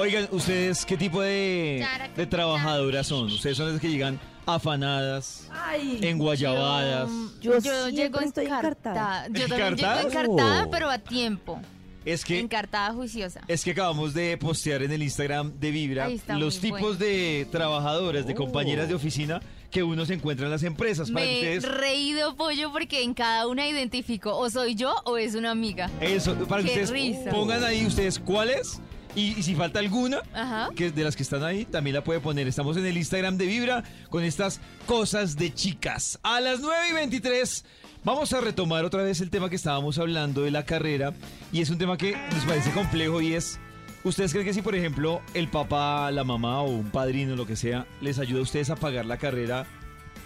Oigan, 0.00 0.28
¿ustedes 0.30 0.86
qué 0.86 0.96
tipo 0.96 1.20
de, 1.20 1.84
de 2.16 2.26
trabajadoras 2.26 3.06
son? 3.06 3.26
¿Ustedes 3.26 3.56
son 3.56 3.70
las 3.72 3.80
que 3.80 3.90
llegan 3.90 4.18
afanadas, 4.46 5.46
Ay, 5.52 5.98
enguayabadas? 6.02 7.10
yo, 7.42 7.58
Yo 7.58 7.88
llego 7.90 8.20
estoy 8.20 8.46
encartada. 8.46 9.26
encartada. 9.26 9.28
Yo 9.28 9.46
también 9.48 9.76
llego 9.76 9.90
¿Encartada? 9.98 10.02
encartada, 10.02 10.64
Oh. 10.66 10.70
pero 10.70 10.88
a 10.90 10.98
tiempo. 10.98 11.60
Es 12.06 12.24
que 12.24 12.38
Encartada 12.38 12.94
juiciosa. 12.94 13.42
Es 13.46 13.62
que 13.62 13.72
acabamos 13.72 14.14
de 14.14 14.38
postear 14.38 14.82
en 14.82 14.90
el 14.90 15.02
Instagram 15.02 15.52
de 15.60 15.70
Vibra 15.70 16.06
Ahí 16.06 16.14
está, 16.14 16.38
los 16.38 16.54
muy 16.54 16.62
tipos 16.62 16.80
bueno. 16.80 16.96
de 17.04 17.46
trabajadoras, 17.52 18.26
de 18.26 18.34
compañeras 18.34 18.88
de 18.88 18.94
oficina 18.94 19.42
que 19.70 19.82
uno 19.82 20.06
se 20.06 20.14
encuentra 20.14 20.46
en 20.46 20.50
las 20.52 20.62
empresas. 20.62 21.10
Para 21.10 21.26
que 21.26 21.30
Me 21.42 21.52
he 21.52 21.58
ustedes, 21.58 21.78
reído 21.78 22.34
pollo 22.36 22.72
porque 22.72 23.02
en 23.02 23.12
cada 23.12 23.46
una 23.46 23.68
identifico 23.68 24.34
o 24.34 24.48
soy 24.48 24.74
yo 24.76 24.94
o 25.04 25.18
es 25.18 25.34
una 25.34 25.50
amiga. 25.50 25.90
eso, 26.00 26.34
para 26.48 26.62
que 26.62 26.68
Qué 26.72 26.82
ustedes 26.84 26.90
risa. 26.90 27.30
pongan 27.32 27.62
ahí 27.64 27.84
ustedes 27.84 28.18
cuál 28.18 28.48
es. 28.48 28.80
Y, 29.16 29.38
y 29.38 29.42
si 29.42 29.54
falta 29.54 29.80
alguna, 29.80 30.22
Ajá. 30.32 30.68
que 30.74 30.86
es 30.86 30.94
de 30.94 31.02
las 31.04 31.16
que 31.16 31.22
están 31.22 31.42
ahí, 31.42 31.64
también 31.64 31.94
la 31.94 32.04
puede 32.04 32.20
poner. 32.20 32.46
Estamos 32.46 32.76
en 32.76 32.86
el 32.86 32.96
Instagram 32.96 33.36
de 33.36 33.46
Vibra 33.46 33.82
con 34.08 34.22
estas 34.22 34.60
cosas 34.86 35.36
de 35.36 35.52
chicas. 35.52 36.18
A 36.22 36.40
las 36.40 36.60
9 36.60 36.76
y 36.90 36.92
23 36.94 37.64
vamos 38.04 38.32
a 38.32 38.40
retomar 38.40 38.84
otra 38.84 39.02
vez 39.02 39.20
el 39.20 39.30
tema 39.30 39.50
que 39.50 39.56
estábamos 39.56 39.98
hablando 39.98 40.42
de 40.42 40.50
la 40.52 40.64
carrera. 40.64 41.12
Y 41.52 41.60
es 41.60 41.70
un 41.70 41.78
tema 41.78 41.96
que 41.96 42.16
nos 42.32 42.44
parece 42.44 42.70
complejo 42.70 43.20
y 43.20 43.34
es, 43.34 43.58
¿ustedes 44.04 44.30
creen 44.32 44.46
que 44.46 44.54
si 44.54 44.62
por 44.62 44.76
ejemplo 44.76 45.20
el 45.34 45.50
papá, 45.50 46.10
la 46.12 46.22
mamá 46.22 46.60
o 46.62 46.70
un 46.70 46.90
padrino, 46.90 47.34
lo 47.34 47.46
que 47.46 47.56
sea, 47.56 47.86
les 48.00 48.18
ayuda 48.20 48.38
a 48.40 48.42
ustedes 48.44 48.70
a 48.70 48.76
pagar 48.76 49.06
la 49.06 49.18
carrera, 49.18 49.66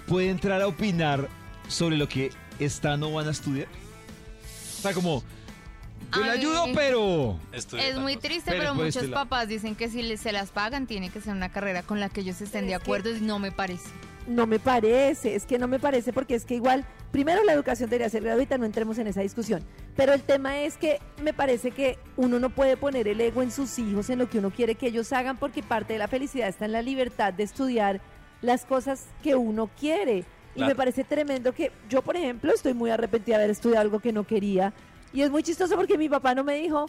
puede 0.07 0.29
entrar 0.29 0.61
a 0.61 0.67
opinar 0.67 1.29
sobre 1.69 1.97
lo 1.97 2.07
que 2.07 2.31
están 2.59 3.03
o 3.03 3.13
van 3.13 3.29
a 3.29 3.31
estudiar? 3.31 3.69
O 4.79 4.83
sea, 4.83 4.93
como, 4.93 5.25
yo 6.17 6.23
le 6.23 6.31
Ay. 6.31 6.39
ayudo, 6.39 6.65
pero... 6.75 7.39
Es 7.53 7.97
muy 7.99 8.17
triste, 8.17 8.51
Pero 8.51 8.61
pero 8.63 8.75
por 8.75 8.85
muchos 8.85 9.07
papás 9.07 9.49
dicen 9.49 9.75
que 9.75 9.89
si 9.89 10.03
les- 10.03 10.21
se 10.21 10.33
las 10.33 10.51
pagan 10.51 10.87
tiene 10.87 11.11
que 11.11 11.21
ser 11.21 11.33
una 11.35 11.51
carrera 11.51 11.83
con 11.83 12.01
la 12.01 12.09
que 12.09 12.21
ellos 12.23 12.41
estén 12.41 12.67
de 12.67 12.73
Es 12.75 12.79
que- 12.79 12.85
acuerdo 12.85 13.11
y 13.11 13.21
no 13.21 13.39
me 13.39 13.53
parece. 13.53 13.89
No 14.27 14.47
me 14.47 14.59
parece, 14.59 15.35
es 15.35 15.45
que 15.45 15.59
no 15.59 15.69
me 15.69 15.79
parece 15.79 16.13
porque 16.15 16.35
es 16.35 16.47
que 16.47 16.55
igual, 16.55 16.87
primero 17.13 17.45
la 17.45 17.53
educación 17.53 17.91
debería 17.91 18.09
ser 18.09 18.23
gratuita, 18.23 18.57
no 18.57 18.65
entremos 18.65 18.97
en 18.97 19.07
esa 19.07 19.21
discusión, 19.21 19.63
pero 19.97 20.15
el 20.15 20.23
tema 20.23 20.61
es 20.61 20.79
que 20.79 20.99
me 21.23 21.35
parece 21.35 21.73
que 21.73 21.99
uno 22.17 22.39
no 22.39 22.49
puede 22.49 22.79
poner 22.79 23.07
el 23.07 23.21
ego 23.21 23.43
en 23.43 23.51
sus 23.51 23.79
hijos, 23.79 24.09
en 24.09 24.21
lo 24.21 24.31
que 24.31 24.39
uno 24.39 24.51
quiere 24.51 24.77
que 24.77 24.87
ellos 24.87 25.13
hagan, 25.13 25.37
porque 25.37 25.63
parte 25.63 25.93
de 25.93 25.99
la 25.99 26.09
felicidad 26.09 26.49
está 26.49 26.65
en 26.65 26.73
la 26.73 26.81
libertad 26.81 27.35
de 27.35 27.43
estudiar 27.43 28.01
las 28.41 28.65
cosas 28.65 29.05
que 29.23 29.35
uno 29.35 29.69
quiere. 29.79 30.25
Y 30.57 30.63
me 30.65 30.75
parece 30.75 31.05
tremendo 31.05 31.53
que 31.53 31.73
yo, 31.91 32.01
por 32.01 32.17
ejemplo, 32.17 32.53
estoy 32.55 32.73
muy 32.75 32.89
arrepentida 32.89 33.37
de 33.37 33.43
haber 33.45 33.51
estudiado 33.51 33.81
algo 33.83 33.99
que 34.01 34.13
no 34.13 34.25
quería. 34.25 34.73
Y 35.15 35.23
es 35.23 35.31
muy 35.31 35.45
chistoso 35.45 35.77
porque 35.77 35.97
mi 35.97 36.09
papá 36.09 36.35
no 36.35 36.43
me 36.43 36.57
dijo, 36.57 36.87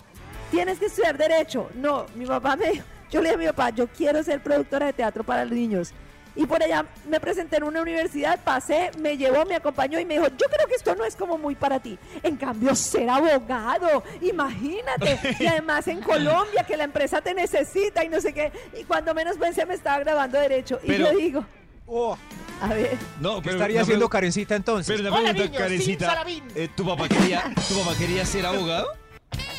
tienes 0.50 0.80
que 0.80 0.88
estudiar 0.88 1.16
derecho. 1.16 1.70
No, 1.76 2.08
mi 2.16 2.26
papá 2.26 2.56
me 2.56 2.72
dijo, 2.72 2.86
yo 3.12 3.22
le 3.22 3.30
dije 3.30 3.36
a 3.36 3.38
mi 3.38 3.46
papá, 3.46 3.70
yo 3.70 3.88
quiero 3.88 4.24
ser 4.24 4.42
productora 4.42 4.88
de 4.88 4.94
teatro 4.94 5.24
para 5.24 5.46
los 5.46 5.54
niños. 5.54 5.94
Y 6.36 6.46
por 6.48 6.62
allá 6.62 6.86
me 7.08 7.20
presenté 7.20 7.58
en 7.58 7.64
una 7.64 7.82
universidad, 7.82 8.40
pasé, 8.44 8.92
me 9.00 9.16
llevó, 9.16 9.46
me 9.46 9.56
acompañó 9.56 10.00
y 10.00 10.06
me 10.06 10.16
dijo, 10.16 10.28
yo 10.28 10.48
creo 10.52 10.68
que 10.68 10.74
esto 10.74 10.96
no 10.96 11.06
es 11.06 11.16
como 11.16 11.38
muy 11.38 11.56
para 11.56 11.80
ti. 11.80 11.98
En 12.24 12.36
cambio, 12.36 12.76
ser 12.76 13.10
abogado, 13.10 14.04
imagínate. 14.22 15.20
Y 15.40 15.46
además 15.46 15.88
en 15.88 16.02
Colombia, 16.02 16.64
que 16.68 16.76
la 16.76 16.86
empresa 16.86 17.22
te 17.22 17.34
necesita 17.34 18.04
y 18.04 18.10
no 18.10 18.20
sé 18.20 18.34
qué. 18.34 18.52
Y 18.78 18.84
cuando 18.86 19.14
menos 19.14 19.38
pensé 19.38 19.66
me 19.68 19.76
estaba 19.76 20.00
grabando 20.00 20.40
derecho. 20.40 20.80
Y 20.84 20.98
yo 20.98 21.12
digo, 21.12 21.46
Oh, 21.88 22.18
a 22.62 22.68
ver, 22.70 22.98
No, 23.20 23.36
¿Qué 23.36 23.42
pero 23.44 23.56
estaría 23.58 23.76
una 23.76 23.84
haciendo 23.84 24.10
entonces? 24.56 24.88
Pero 24.98 25.10
una 25.10 25.34
pregunta, 25.34 25.58
Karencita, 25.58 26.24
eh, 26.56 26.70
¿tu, 26.76 26.84
papá 26.86 27.08
quería, 27.08 27.44
¿tu 27.68 27.76
papá 27.80 27.96
quería 27.98 28.26
ser 28.26 28.46
abogado? 28.46 28.88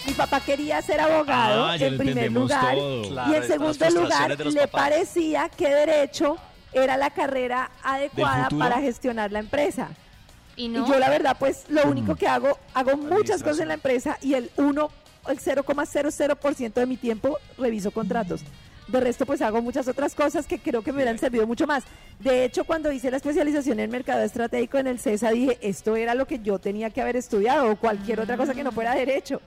mi 0.06 0.12
papá 0.12 0.40
quería 0.40 0.80
ser 0.82 1.00
abogado 1.00 1.66
Ah, 1.66 1.76
en 1.76 1.98
primer 1.98 2.30
lugar. 2.32 2.76
Claro, 3.08 3.32
y 3.32 3.34
en 3.34 3.42
segundo 3.44 3.90
lugar, 3.90 4.30
le 4.38 4.60
papás. 4.66 4.68
parecía 4.70 5.48
que 5.48 5.68
derecho 5.68 6.36
era 6.72 6.96
la 6.96 7.10
carrera 7.10 7.70
adecuada 7.82 8.48
para 8.50 8.80
gestionar 8.80 9.32
la 9.32 9.40
empresa. 9.40 9.88
Y 10.56 10.68
no, 10.68 10.84
Y 10.86 10.88
yo 10.88 10.98
la 10.98 11.10
verdad, 11.10 11.36
pues 11.38 11.64
lo 11.68 11.86
Mm. 11.86 11.90
único 11.90 12.14
que 12.16 12.26
hago, 12.28 12.58
hago 12.74 12.96
muchas 12.96 13.42
cosas 13.42 13.60
en 13.60 13.68
la 13.68 13.74
empresa 13.74 14.16
y 14.22 14.34
el 14.34 14.50
1, 14.56 14.90
el 15.28 15.38
0,00% 15.40 16.80
de 16.80 16.86
mi 16.86 16.96
tiempo 16.96 17.38
reviso 17.58 17.90
contratos. 17.90 18.42
De 18.88 19.00
resto, 19.00 19.26
pues 19.26 19.42
hago 19.42 19.60
muchas 19.62 19.88
otras 19.88 20.14
cosas 20.14 20.46
que 20.46 20.58
creo 20.60 20.82
que 20.82 20.92
me 20.92 20.98
hubieran 20.98 21.18
servido 21.18 21.46
mucho 21.46 21.66
más. 21.66 21.82
De 22.20 22.44
hecho, 22.44 22.64
cuando 22.64 22.92
hice 22.92 23.10
la 23.10 23.16
especialización 23.16 23.80
en 23.80 23.90
mercado 23.90 24.22
estratégico 24.22 24.78
en 24.78 24.86
el 24.86 25.00
CESA, 25.00 25.30
dije, 25.32 25.58
esto 25.60 25.96
era 25.96 26.14
lo 26.14 26.26
que 26.26 26.38
yo 26.38 26.58
tenía 26.60 26.90
que 26.90 27.00
haber 27.02 27.16
estudiado 27.16 27.70
o 27.70 27.76
cualquier 27.76 28.20
otra 28.20 28.36
cosa 28.36 28.54
que 28.54 28.62
no 28.62 28.70
fuera 28.70 28.94
derecho. 28.94 29.40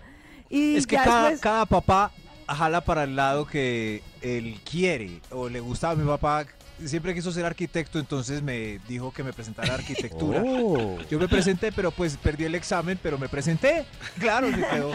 Y 0.49 0.75
Es 0.75 0.85
que 0.85 0.95
ya 0.97 1.03
cada, 1.05 1.21
después- 1.29 1.39
cada 1.41 1.65
papá 1.65 2.11
jala 2.47 2.81
para 2.81 3.03
el 3.03 3.15
lado 3.15 3.45
que 3.45 4.01
él 4.21 4.59
quiere 4.69 5.21
o 5.31 5.47
le 5.47 5.59
gustaba. 5.61 5.95
Mi 5.95 6.05
papá 6.05 6.45
siempre 6.83 7.13
quiso 7.13 7.31
ser 7.31 7.45
arquitecto, 7.45 7.97
entonces 7.99 8.41
me 8.41 8.79
dijo 8.89 9.13
que 9.13 9.23
me 9.23 9.31
presentara 9.31 9.71
a 9.73 9.75
arquitectura. 9.77 10.43
Oh. 10.45 10.97
Yo 11.09 11.17
me 11.19 11.27
presenté, 11.29 11.71
pero 11.71 11.91
pues 11.91 12.17
perdí 12.17 12.43
el 12.45 12.55
examen, 12.55 12.99
pero 13.01 13.17
me 13.17 13.29
presenté. 13.29 13.85
Claro, 14.19 14.47
me 14.49 14.67
quedó. 14.67 14.91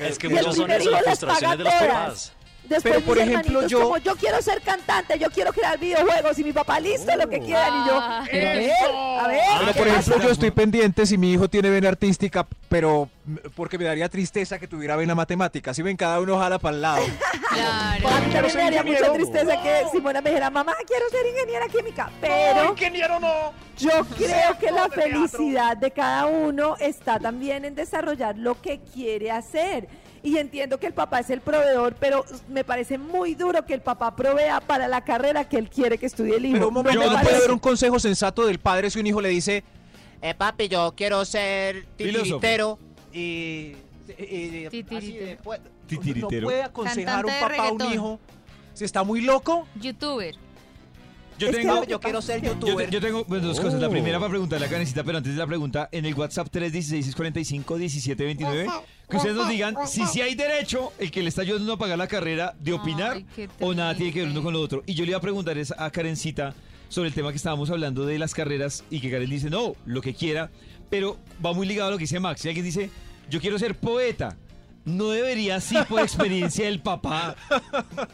Es 0.00 0.18
que 0.18 0.28
muchos 0.28 0.56
son 0.56 0.70
eso, 0.70 0.90
las 0.90 1.02
frustraciones 1.04 1.58
de 1.58 1.64
los 1.64 1.72
papás. 1.72 2.32
Después 2.68 2.94
Pero, 2.94 3.00
por 3.06 3.18
ejemplo, 3.18 3.66
yo- 3.66 3.80
como 3.82 3.98
yo 3.98 4.16
quiero 4.16 4.42
ser 4.42 4.60
cantante, 4.60 5.18
yo 5.18 5.30
quiero 5.30 5.52
crear 5.52 5.78
videojuegos 5.78 6.38
y 6.38 6.44
mi 6.44 6.52
papá 6.52 6.80
listo 6.80 7.14
lo 7.16 7.28
que 7.28 7.40
quieran 7.40 7.84
y 7.84 7.88
yo, 7.88 7.94
Ah, 8.00 8.18
a 8.18 8.24
ver, 8.24 8.70
a 8.82 9.26
ver. 9.28 9.40
Pero 9.58 9.72
¿qué 9.72 9.78
por 9.78 9.88
ejemplo, 9.88 10.14
pasa? 10.16 10.26
yo 10.26 10.32
estoy 10.32 10.50
pendiente 10.50 11.06
si 11.06 11.16
mi 11.16 11.32
hijo 11.32 11.48
tiene 11.48 11.70
vena 11.70 11.88
artística, 11.88 12.46
pero 12.68 13.08
porque 13.54 13.78
me 13.78 13.84
daría 13.84 14.08
tristeza 14.08 14.58
que 14.58 14.66
tuviera 14.68 14.96
vena 14.96 15.14
matemática. 15.14 15.72
Si 15.74 15.82
ven, 15.82 15.96
cada 15.96 16.20
uno 16.20 16.38
jala 16.38 16.58
para 16.58 16.74
el 16.76 16.82
lado. 16.82 17.02
Claro. 17.56 18.08
A 18.08 18.20
mí 18.20 18.32
también 18.34 18.54
me 18.56 18.62
daría 18.64 18.82
mucha 18.82 19.12
tristeza 19.14 19.62
que 19.62 19.84
Simona 19.90 20.20
me 20.20 20.28
dijera, 20.30 20.50
mamá, 20.50 20.74
quiero 20.86 21.08
ser 21.08 21.26
ingeniera 21.26 21.66
química, 21.68 22.10
pero 22.20 22.72
ingeniero 22.72 23.18
no! 23.18 23.52
yo 23.78 24.04
creo 24.16 24.58
que 24.58 24.70
la 24.70 24.88
felicidad 24.90 25.76
de 25.76 25.90
cada 25.90 26.26
uno 26.26 26.76
está 26.78 27.18
también 27.18 27.64
en 27.64 27.74
desarrollar 27.74 28.36
lo 28.36 28.60
que 28.60 28.80
quiere 28.92 29.30
hacer. 29.30 29.88
Y 30.26 30.38
entiendo 30.38 30.80
que 30.80 30.88
el 30.88 30.92
papá 30.92 31.20
es 31.20 31.30
el 31.30 31.40
proveedor, 31.40 31.94
pero 32.00 32.24
me 32.48 32.64
parece 32.64 32.98
muy 32.98 33.36
duro 33.36 33.64
que 33.64 33.74
el 33.74 33.80
papá 33.80 34.16
provea 34.16 34.60
para 34.60 34.88
la 34.88 35.04
carrera 35.04 35.48
que 35.48 35.56
él 35.56 35.70
quiere 35.70 35.98
que 35.98 36.06
estudie 36.06 36.34
el 36.36 36.46
hijo. 36.46 36.54
Pero 36.54 36.68
un 36.68 36.74
momento, 36.74 36.98
me 36.98 37.06
¿no 37.06 37.20
puede 37.22 37.36
haber 37.36 37.52
un 37.52 37.60
consejo 37.60 38.00
sensato 38.00 38.44
del 38.44 38.58
padre 38.58 38.90
si 38.90 38.98
un 38.98 39.06
hijo 39.06 39.20
le 39.20 39.28
dice, 39.28 39.62
eh, 40.20 40.34
papi, 40.34 40.66
yo 40.66 40.92
quiero 40.96 41.24
ser 41.24 41.86
titiritero 41.96 42.76
y... 43.12 43.18
y- 43.18 43.76
y- 44.18 44.68
Titiritero. 44.68 44.98
así 44.98 45.12
de- 45.12 45.36
pues, 45.44 45.60
Titiritero. 45.86 46.40
¿No 46.40 46.46
puede 46.48 46.62
aconsejar 46.64 47.24
Cantante 47.24 47.44
un 47.44 47.50
papá 47.56 47.68
a 47.68 47.72
un 47.72 47.92
hijo 47.94 48.20
si 48.74 48.84
está 48.84 49.04
muy 49.04 49.20
loco? 49.20 49.68
Youtuber. 49.80 50.34
Yo 51.38 51.48
Es 51.48 51.56
tengo, 51.56 51.82
que 51.82 51.90
Yo 51.90 52.00
quiero 52.00 52.22
ser 52.22 52.40
yo, 52.40 52.54
youtuber. 52.54 52.88
yo 52.90 53.00
tengo 53.00 53.24
pues, 53.24 53.42
dos 53.42 53.60
cosas. 53.60 53.80
La 53.80 53.90
primera 53.90 54.18
para 54.18 54.30
preguntarle 54.30 54.66
a 54.66 54.70
Karencita, 54.70 55.04
pero 55.04 55.18
antes 55.18 55.34
de 55.34 55.38
la 55.38 55.46
pregunta, 55.46 55.88
en 55.92 56.06
el 56.06 56.14
WhatsApp 56.14 56.48
316-645-1729, 56.52 58.82
que 59.08 59.16
ustedes 59.16 59.36
nos 59.36 59.48
digan 59.48 59.74
si 59.86 60.06
sí 60.06 60.20
hay 60.20 60.34
derecho 60.34 60.92
el 60.98 61.10
que 61.10 61.22
le 61.22 61.28
está 61.28 61.42
ayudando 61.42 61.74
a 61.74 61.78
pagar 61.78 61.98
la 61.98 62.06
carrera 62.06 62.54
de 62.58 62.72
opinar 62.72 63.22
Ay, 63.36 63.48
o 63.60 63.74
nada 63.74 63.94
tiene 63.94 64.12
que 64.12 64.20
ver 64.20 64.30
uno 64.30 64.42
con 64.42 64.52
lo 64.52 64.60
otro. 64.60 64.82
Y 64.86 64.94
yo 64.94 65.04
le 65.04 65.10
iba 65.10 65.18
a 65.18 65.22
preguntar 65.22 65.58
es 65.58 65.72
a 65.76 65.90
Karencita 65.90 66.54
sobre 66.88 67.08
el 67.08 67.14
tema 67.14 67.30
que 67.30 67.36
estábamos 67.36 67.70
hablando 67.70 68.06
de 68.06 68.18
las 68.18 68.34
carreras 68.34 68.84
y 68.90 69.00
que 69.00 69.10
Karen 69.10 69.28
dice, 69.28 69.50
no, 69.50 69.74
lo 69.84 70.00
que 70.00 70.14
quiera, 70.14 70.50
pero 70.88 71.18
va 71.44 71.52
muy 71.52 71.66
ligado 71.66 71.88
a 71.88 71.90
lo 71.92 71.98
que 71.98 72.04
dice 72.04 72.20
Max. 72.20 72.42
Si 72.42 72.48
alguien 72.48 72.64
dice, 72.64 72.90
yo 73.28 73.40
quiero 73.40 73.58
ser 73.58 73.76
poeta. 73.76 74.36
No 74.86 75.10
debería, 75.10 75.60
sí, 75.60 75.76
por 75.88 76.00
experiencia 76.00 76.64
del 76.64 76.80
papá, 76.80 77.34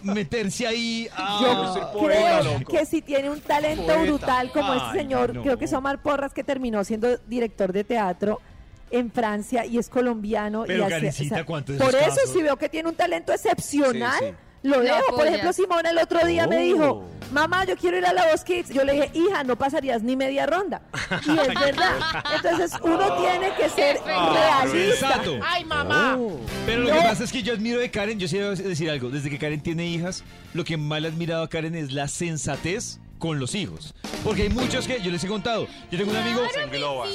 meterse 0.02 0.66
ahí 0.66 1.08
a... 1.14 1.38
Yo 1.42 1.92
poeta, 1.92 2.40
creo 2.40 2.58
loco. 2.58 2.72
que 2.72 2.86
si 2.86 3.02
tiene 3.02 3.30
un 3.30 3.40
talento 3.40 3.84
Poeta. 3.84 4.02
brutal 4.02 4.50
como 4.52 4.72
Ay, 4.72 4.80
este 4.86 4.98
señor, 5.00 5.34
no. 5.34 5.42
creo 5.42 5.58
que 5.58 5.66
es 5.66 5.72
Omar 5.74 6.00
Porras, 6.02 6.32
que 6.32 6.42
terminó 6.42 6.82
siendo 6.84 7.16
director 7.26 7.72
de 7.72 7.84
teatro 7.84 8.40
en 8.90 9.10
Francia 9.12 9.64
y 9.66 9.78
es 9.78 9.88
colombiano. 9.88 10.64
Pero, 10.66 10.80
y 10.80 10.82
hace- 10.82 10.90
Karencita, 10.94 11.44
¿cuántos 11.44 11.78
de 11.78 11.84
Por 11.84 11.94
eso, 11.94 12.06
casos? 12.08 12.30
si 12.32 12.42
veo 12.42 12.56
que 12.56 12.68
tiene 12.68 12.88
un 12.88 12.94
talento 12.94 13.32
excepcional, 13.32 14.18
Sí, 14.18 14.24
sí. 14.26 14.34
lo 14.68 14.80
dejo. 14.80 15.14
Por 15.14 15.26
ejemplo, 15.26 15.52
Simona 15.52 15.90
el 15.90 15.98
otro 15.98 16.26
día 16.26 16.46
me 16.46 16.56
dijo, 16.58 16.84
Oh. 16.84 17.04
Mamá, 17.32 17.64
yo 17.64 17.76
quiero 17.76 17.98
ir 17.98 18.06
a 18.06 18.12
la 18.12 18.30
Voz 18.30 18.44
Kids. 18.44 18.70
Yo 18.70 18.84
le 18.84 18.92
dije, 18.92 19.10
hija, 19.14 19.42
no 19.44 19.56
pasarías 19.56 20.02
ni 20.02 20.14
media 20.16 20.46
ronda. 20.46 20.82
Y 21.26 21.30
es 21.38 21.48
verdad. 21.60 21.92
Entonces, 22.36 22.72
uno 22.82 23.16
tiene 23.16 23.54
que 23.56 23.68
ser 23.68 23.96
realista. 24.04 25.08
Sensato. 25.08 25.38
¡Ay, 25.44 25.64
mamá! 25.64 26.18
Pero 26.66 26.82
lo 26.82 26.88
No. 26.90 26.94
que 26.96 27.02
pasa 27.02 27.24
es 27.24 27.32
que 27.32 27.42
yo 27.42 27.52
admiro 27.54 27.80
de 27.80 27.90
Karen, 27.90 28.18
yo 28.18 28.28
sí 28.28 28.38
debo 28.38 28.54
decir 28.54 28.90
algo, 28.90 29.10
desde 29.10 29.30
que 29.30 29.38
Karen 29.38 29.60
tiene 29.62 29.86
hijas, 29.86 30.22
lo 30.54 30.64
que 30.64 30.76
más 30.76 31.00
le 31.00 31.08
he 31.08 31.10
admirado 31.10 31.42
a 31.42 31.48
Karen 31.48 31.74
es 31.74 31.92
la 31.92 32.08
sensatez 32.08 32.98
con 33.18 33.38
los 33.38 33.54
hijos. 33.54 33.94
Porque 34.24 34.42
hay 34.42 34.48
muchos 34.48 34.86
que, 34.86 35.00
yo 35.00 35.10
les 35.10 35.22
he 35.24 35.28
contado, 35.28 35.66
yo 35.90 35.98
tengo 35.98 36.10
un 36.10 36.16
amigo 36.16 36.42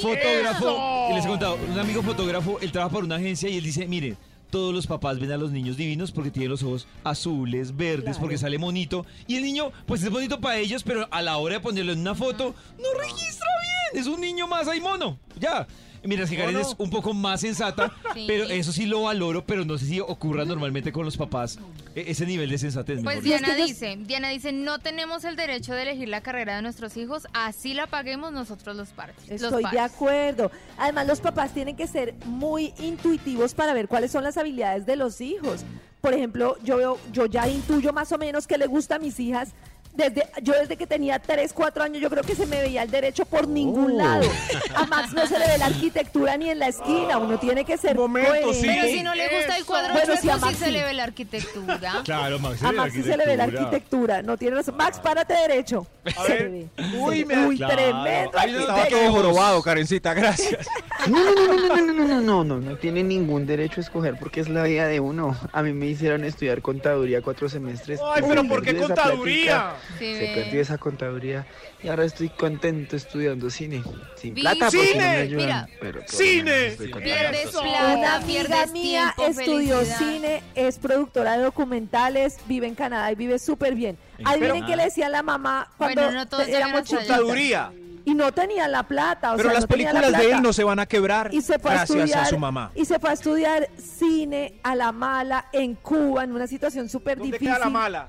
fotógrafo, 0.00 1.08
y 1.10 1.14
les 1.14 1.24
he 1.24 1.28
contado, 1.28 1.58
un 1.70 1.78
amigo 1.78 2.02
fotógrafo, 2.02 2.58
él 2.60 2.72
trabaja 2.72 2.92
por 2.92 3.04
una 3.04 3.16
agencia 3.16 3.48
y 3.48 3.58
él 3.58 3.64
dice, 3.64 3.86
miren, 3.86 4.16
todos 4.50 4.74
los 4.74 4.86
papás 4.86 5.18
ven 5.18 5.32
a 5.32 5.36
los 5.36 5.50
niños 5.52 5.76
divinos 5.76 6.10
porque 6.12 6.30
tienen 6.30 6.50
los 6.50 6.62
ojos 6.62 6.86
azules, 7.04 7.76
verdes, 7.76 8.04
Claro. 8.04 8.20
porque 8.20 8.38
sale 8.38 8.58
bonito. 8.58 9.04
Y 9.26 9.36
el 9.36 9.42
niño, 9.42 9.72
pues 9.86 10.02
es 10.02 10.10
bonito 10.10 10.40
para 10.40 10.58
ellos, 10.58 10.82
pero 10.82 11.06
a 11.10 11.22
la 11.22 11.36
hora 11.38 11.54
de 11.56 11.60
ponerlo 11.60 11.92
en 11.92 12.00
una 12.00 12.14
foto, 12.14 12.54
no 12.78 12.98
registra 13.00 13.46
bien. 13.92 14.00
Es 14.02 14.06
un 14.08 14.20
niño 14.20 14.46
más, 14.46 14.68
hay 14.68 14.80
mono. 14.80 15.18
Ya. 15.38 15.66
Mientras 16.04 16.30
que 16.30 16.36
Karen 16.36 16.56
es 16.58 16.74
un 16.78 16.90
poco 16.90 17.12
más 17.14 17.40
sensata, 17.40 17.92
Sí. 18.14 18.24
pero 18.26 18.44
eso 18.44 18.72
sí 18.72 18.86
lo 18.86 19.02
valoro, 19.02 19.44
pero 19.44 19.64
no 19.64 19.76
sé 19.78 19.86
si 19.86 20.00
ocurra 20.00 20.44
normalmente 20.44 20.92
con 20.92 21.04
los 21.04 21.16
papás 21.16 21.58
e- 21.94 22.04
ese 22.08 22.24
nivel 22.26 22.48
de 22.50 22.58
sensatez. 22.58 23.02
Pues 23.02 23.22
mejor 23.22 23.22
Diana 23.22 23.54
dice, 23.54 23.96
Diana 24.06 24.28
dice, 24.28 24.52
no 24.52 24.78
tenemos 24.78 25.24
el 25.24 25.36
derecho 25.36 25.74
de 25.74 25.82
elegir 25.82 26.08
la 26.08 26.20
carrera 26.20 26.56
de 26.56 26.62
nuestros 26.62 26.96
hijos, 26.96 27.26
así 27.32 27.74
la 27.74 27.86
paguemos 27.86 28.32
nosotros 28.32 28.76
los 28.76 28.88
padres. 28.90 29.16
los 29.28 29.42
Estoy 29.42 29.58
de 29.58 29.62
padres. 29.62 29.80
acuerdo. 29.80 30.50
Además, 30.78 31.06
los 31.06 31.20
papás 31.20 31.52
tienen 31.52 31.76
que 31.76 31.86
ser 31.86 32.14
muy 32.26 32.72
intuitivos 32.78 33.54
para 33.54 33.72
ver 33.74 33.88
cuáles 33.88 34.10
son 34.10 34.24
las 34.24 34.36
habilidades 34.36 34.86
de 34.86 34.96
los 34.96 35.20
hijos. 35.20 35.64
Por 36.00 36.14
ejemplo, 36.14 36.56
yo 36.62 36.76
veo, 36.76 36.98
yo 37.12 37.26
ya 37.26 37.48
intuyo 37.48 37.92
más 37.92 38.12
o 38.12 38.18
menos 38.18 38.46
que 38.46 38.56
le 38.56 38.66
gusta 38.66 38.96
a 38.96 38.98
mis 38.98 39.18
hijas. 39.18 39.50
Desde, 39.94 40.28
yo 40.42 40.52
desde 40.52 40.76
que 40.76 40.86
tenía 40.86 41.18
3, 41.18 41.52
4 41.52 41.82
años, 41.82 42.00
yo 42.00 42.08
creo 42.08 42.22
que 42.22 42.36
se 42.36 42.46
me 42.46 42.60
veía 42.60 42.84
el 42.84 42.90
derecho 42.90 43.24
por 43.26 43.48
ningún 43.48 43.96
lado. 43.96 44.28
A 44.76 44.86
Max 44.86 45.12
no 45.12 45.26
se 45.26 45.36
le 45.38 45.46
ve 45.48 45.58
la 45.58 45.66
arquitectura 45.66 46.36
ni 46.36 46.50
en 46.50 46.60
la 46.60 46.68
esquina. 46.68 47.18
Uno 47.18 47.38
tiene 47.40 47.64
que 47.64 47.76
ser 47.76 47.96
Momento, 47.96 48.52
sí. 48.54 48.62
Pero 48.66 48.84
si 48.86 49.02
no 49.02 49.12
le 49.14 49.28
gusta 49.36 49.56
el 49.56 49.64
cuadro 49.64 49.92
Bueno, 49.94 50.06
chueco, 50.06 50.22
sí, 50.22 50.30
a 50.30 50.34
sí 50.34 50.40
Max 50.40 50.56
se 50.58 50.64
sí. 50.66 50.70
le 50.70 50.84
ve 50.84 50.92
la 50.94 51.02
arquitectura. 51.04 51.92
Claro, 52.04 52.38
Max. 52.38 52.62
A 52.62 52.70
Max 52.72 52.92
sí 52.94 53.02
se 53.02 53.16
le 53.16 53.26
ve 53.26 53.36
la 53.36 53.44
arquitectura. 53.44 54.22
No 54.22 54.36
tiene 54.36 54.56
razón. 54.56 54.76
Max, 54.76 55.00
párate 55.00 55.34
derecho. 55.34 55.86
A 56.16 56.22
Se 56.24 56.32
ver. 56.32 56.42
le 56.42 56.48
ve. 56.48 56.68
Uy, 56.98 57.18
Se- 57.18 57.24
me- 57.26 57.46
Uy, 57.46 57.56
Claro. 57.56 57.74
tremendo. 57.74 58.38
Ahí 58.38 58.52
no 58.52 58.60
Estaba 58.60 58.86
todo 58.86 59.10
jorobado, 59.12 59.62
Karencita, 59.62 60.14
gracias. 60.14 60.66
No, 61.08 61.18
no, 61.24 61.32
no, 61.34 61.44
no, 61.54 61.76
no, 61.76 61.76
no, 61.76 61.92
no, 61.92 62.04
no, 62.06 62.20
no, 62.20 62.44
no, 62.44 62.58
no 62.60 62.76
tiene 62.76 63.02
ningún 63.02 63.46
derecho 63.46 63.80
a 63.80 63.84
escoger 63.84 64.16
porque 64.18 64.40
es 64.40 64.48
la 64.48 64.62
vida 64.62 64.86
de 64.86 65.00
uno. 65.00 65.36
A 65.52 65.62
mí 65.62 65.72
me 65.72 65.86
hicieron 65.86 66.24
estudiar 66.24 66.62
contaduría 66.62 67.20
cuatro 67.22 67.48
semestres. 67.48 67.98
Ay, 68.14 68.22
pero 68.28 68.42
se 68.42 68.48
¿por 68.48 68.62
qué 68.62 68.76
contaduría? 68.76 69.52
plática, 69.74 69.76
Sí, 69.98 70.14
Se 70.16 70.32
perdió 70.34 70.60
esa 70.60 70.78
contaduría 70.78 71.46
y 71.82 71.88
ahora 71.88 72.04
estoy 72.04 72.28
contento 72.28 72.96
estudiando 72.96 73.48
cine. 73.50 73.82
Sin 74.16 74.34
plata 74.34 74.66
porque 74.66 74.76
no 74.76 74.82
¡Cine! 74.92 74.98
me 75.04 75.16
ayudan. 75.16 75.46
Mira, 75.46 75.68
pero 75.80 76.00
¡cine! 76.06 76.42
menos 76.44 76.72
estoy 76.72 76.90
contento. 76.90 77.18
Pierdes 77.20 77.50
plata, 77.50 77.96
Una 77.96 78.14
amiga 78.16 78.26
pierdes 78.48 78.72
mía 78.72 79.14
tiempo, 79.16 79.40
estudió 79.40 79.76
felicidad. 79.78 79.98
cine, 79.98 80.42
es 80.54 80.78
productora 80.78 81.36
de 81.38 81.44
documentales, 81.44 82.36
vive 82.46 82.66
en 82.66 82.74
Canadá 82.74 83.10
y 83.12 83.14
vive 83.14 83.38
súper 83.38 83.74
bien. 83.74 83.96
Adivinen 84.24 84.66
qué 84.66 84.76
le 84.76 84.84
decía 84.84 85.06
a 85.06 85.10
la 85.10 85.22
mamá 85.22 85.70
cuando 85.78 86.02
Bueno, 86.02 86.24
no 86.30 86.40
éramos. 86.40 86.88
Contaduría. 86.88 87.72
Y 88.04 88.14
no 88.14 88.32
tenían 88.32 88.72
la 88.72 88.84
plata. 88.84 89.34
O 89.34 89.36
Pero 89.36 89.50
sea, 89.50 89.60
las 89.60 89.68
no 89.68 89.76
la 89.76 89.84
películas 89.92 90.12
de 90.18 90.30
él 90.30 90.40
no 90.42 90.52
se 90.54 90.64
van 90.64 90.78
a 90.78 90.86
quebrar 90.86 91.28
y 91.30 91.42
se 91.42 91.58
fue 91.58 91.72
a 91.72 91.74
gracias 91.74 91.98
estudiar, 91.98 92.24
a 92.24 92.26
su 92.26 92.38
mamá. 92.38 92.72
Y 92.74 92.86
se 92.86 92.98
fue 92.98 93.10
a 93.10 93.12
estudiar 93.12 93.68
cine 93.76 94.54
a 94.62 94.74
la 94.74 94.92
mala 94.92 95.46
en 95.52 95.74
Cuba, 95.74 96.24
en 96.24 96.32
una 96.32 96.46
situación 96.46 96.88
súper 96.88 97.18
¿Dónde 97.18 97.32
difícil. 97.32 97.48
queda 97.54 97.58
la 97.64 97.70
mala? 97.70 98.08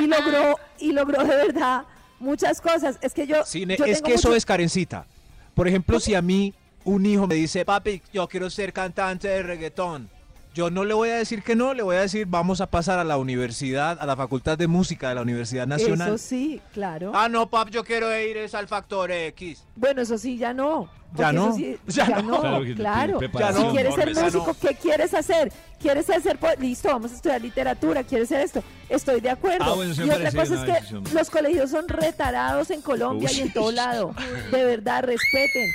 Y 0.00 0.06
logró, 0.06 0.58
y 0.78 0.92
logró 0.92 1.22
de 1.24 1.36
verdad 1.36 1.84
muchas 2.18 2.60
cosas. 2.60 2.98
Es 3.00 3.12
que 3.12 3.26
yo. 3.26 3.44
Cine, 3.44 3.76
yo 3.76 3.84
es 3.84 4.00
que 4.02 4.14
eso 4.14 4.34
es 4.34 4.46
Karencita. 4.46 5.06
Por 5.54 5.68
ejemplo, 5.68 6.00
si 6.00 6.14
a 6.14 6.22
mí 6.22 6.54
un 6.84 7.04
hijo 7.06 7.26
me 7.26 7.34
dice, 7.34 7.64
papi, 7.64 8.02
yo 8.12 8.28
quiero 8.28 8.48
ser 8.50 8.72
cantante 8.72 9.28
de 9.28 9.42
reggaetón, 9.42 10.08
yo 10.54 10.70
no 10.70 10.84
le 10.84 10.94
voy 10.94 11.08
a 11.08 11.16
decir 11.16 11.42
que 11.42 11.56
no, 11.56 11.74
le 11.74 11.82
voy 11.82 11.96
a 11.96 12.00
decir, 12.00 12.26
vamos 12.26 12.60
a 12.60 12.66
pasar 12.66 12.98
a 12.98 13.04
la 13.04 13.16
universidad, 13.16 13.98
a 14.00 14.06
la 14.06 14.16
Facultad 14.16 14.58
de 14.58 14.66
Música 14.66 15.08
de 15.08 15.14
la 15.14 15.22
Universidad 15.22 15.66
Nacional. 15.66 16.08
Eso 16.08 16.18
sí, 16.18 16.60
claro. 16.72 17.12
Ah, 17.14 17.28
no, 17.28 17.48
pap, 17.48 17.70
yo 17.70 17.84
quiero 17.84 18.14
ir 18.18 18.36
es 18.36 18.54
al 18.54 18.68
Factor 18.68 19.10
X. 19.10 19.64
Bueno, 19.76 20.02
eso 20.02 20.18
sí, 20.18 20.36
ya 20.36 20.52
no. 20.52 20.90
Ya 21.14 21.30
no, 21.32 21.48
eso 21.48 21.56
sí- 21.56 21.78
ya 21.88 22.06
ya, 22.08 22.22
no. 22.22 22.60
no, 22.60 22.74
Claro 22.74 23.18
Si 23.20 23.64
quieres 23.70 23.94
ser 23.94 24.14
músico, 24.14 24.56
¿qué 24.60 24.74
quieres 24.74 25.12
hacer? 25.14 25.52
¿Quieres 25.78 26.06
ser, 26.06 26.38
po- 26.38 26.48
listo, 26.58 26.88
vamos 26.88 27.12
a 27.12 27.16
estudiar 27.16 27.40
literatura, 27.40 28.02
quieres 28.02 28.28
ser 28.28 28.40
esto? 28.40 28.62
Estoy 28.88 29.20
de 29.20 29.30
acuerdo. 29.30 29.64
Ah, 29.64 29.74
bueno, 29.74 29.92
y 29.94 30.10
otra 30.10 30.32
cosa 30.32 30.54
es 30.54 30.60
que 30.60 30.72
decisión. 30.72 31.04
los 31.12 31.28
colegios 31.30 31.70
son 31.70 31.88
retarados 31.88 32.70
en 32.70 32.80
Colombia 32.82 33.28
Uy. 33.30 33.38
y 33.38 33.40
en 33.42 33.52
todo 33.52 33.72
lado. 33.72 34.14
De 34.52 34.64
verdad, 34.64 35.04
respeten. 35.04 35.70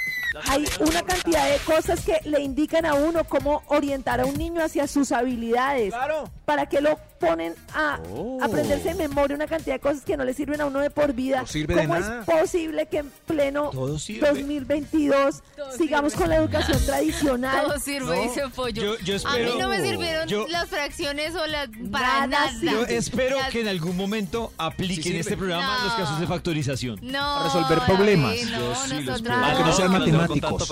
Hay 0.48 0.66
una 0.80 1.02
cantidad 1.04 1.50
de 1.50 1.58
cosas 1.60 2.06
que 2.06 2.20
le 2.26 2.42
indican 2.42 2.86
a 2.86 2.94
uno 2.94 3.24
cómo 3.24 3.64
orientar 3.68 4.22
a 4.22 4.26
un 4.26 4.36
niño 4.36 4.64
hacia 4.64 4.88
sus 4.88 5.12
habilidades. 5.12 5.94
Claro. 5.94 6.30
¿Para 6.48 6.66
que 6.66 6.80
lo 6.80 6.98
ponen 7.20 7.56
a 7.74 8.00
Oh. 8.10 8.38
aprenderse 8.42 8.90
de 8.90 8.96
memoria 8.96 9.36
una 9.36 9.48
cantidad 9.48 9.76
de 9.76 9.80
cosas 9.82 10.04
que 10.06 10.16
no 10.16 10.24
le 10.24 10.34
sirven 10.34 10.62
a 10.62 10.66
uno 10.68 10.80
de 10.80 10.90
por 10.90 11.12
vida? 11.12 11.42
No 11.42 11.46
sirve 11.48 11.76
de 11.76 11.82
¿Cómo 11.82 12.00
nada. 12.00 12.22
es 12.22 12.26
posible 12.42 12.86
que 12.86 13.00
en 13.00 13.10
pleno 13.26 13.70
Todo 13.72 14.00
sirve. 14.00 14.30
2022 14.30 15.44
sigamos 15.78 16.14
con 16.14 16.30
la 16.30 16.38
educación 16.38 16.80
tradicional? 16.86 17.66
Todo 17.66 17.80
sirve, 17.80 18.16
No, 18.16 18.22
dice 18.22 18.44
Pollo. 18.56 18.82
yo- 18.82 18.98
yo 19.00 19.28
a 19.28 19.34
mí 19.36 19.50
no 19.60 19.68
me 19.68 19.82
sirvieron 19.82 20.26
yo- 20.30 20.48
las 20.48 20.70
fracciones 20.70 21.36
o 21.36 21.46
las 21.48 21.68
para 21.92 22.28
Nada. 22.28 22.50
Yo 22.62 22.84
espero 22.86 23.36
Las- 23.40 23.50
que 23.52 23.60
en 23.60 23.68
algún 23.68 23.98
momento 23.98 24.54
apliquen 24.58 25.04
Sí 25.04 25.18
este 25.18 25.36
programa 25.36 25.80
No. 25.80 25.84
los 25.84 25.94
casos 25.96 26.20
de 26.22 26.28
factorización. 26.28 26.98
No, 27.02 27.20
A 27.42 27.44
resolver 27.44 27.78
David, 27.80 27.94
problemas. 27.94 28.32
No, 28.32 28.36
Yo 28.36 28.46
sí 28.48 28.50
los 28.54 28.90
nosotros 29.06 29.16
espero. 29.18 29.36
Para 29.42 29.58
que 29.58 29.64
no 29.64 29.74
sean 29.74 29.88
Con 29.92 30.00
tanto 30.00 30.18
matemáticos. 30.18 30.72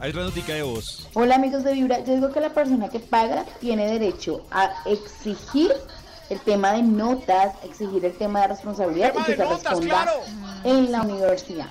hay 0.00 0.10
otra 0.10 0.22
notica 0.24 0.54
de 0.54 0.62
voz. 0.62 1.08
Hola 1.14 1.36
amigos 1.36 1.62
de 1.62 1.72
Vibra, 1.72 2.00
yo 2.04 2.14
digo 2.14 2.32
que 2.32 2.40
la 2.40 2.50
persona 2.50 2.88
que 2.88 2.98
paga 2.98 3.44
tiene 3.60 3.86
derecho 3.86 4.44
a 4.50 4.71
exigir 4.84 5.72
el 6.30 6.40
tema 6.40 6.72
de 6.72 6.82
notas, 6.82 7.54
exigir 7.64 8.04
el 8.04 8.16
tema 8.16 8.42
de 8.42 8.48
responsabilidad 8.48 9.12
y 9.18 9.22
que 9.24 9.36
se 9.36 9.44
responda 9.44 10.06
en 10.64 10.90
la 10.90 11.02
universidad. 11.02 11.68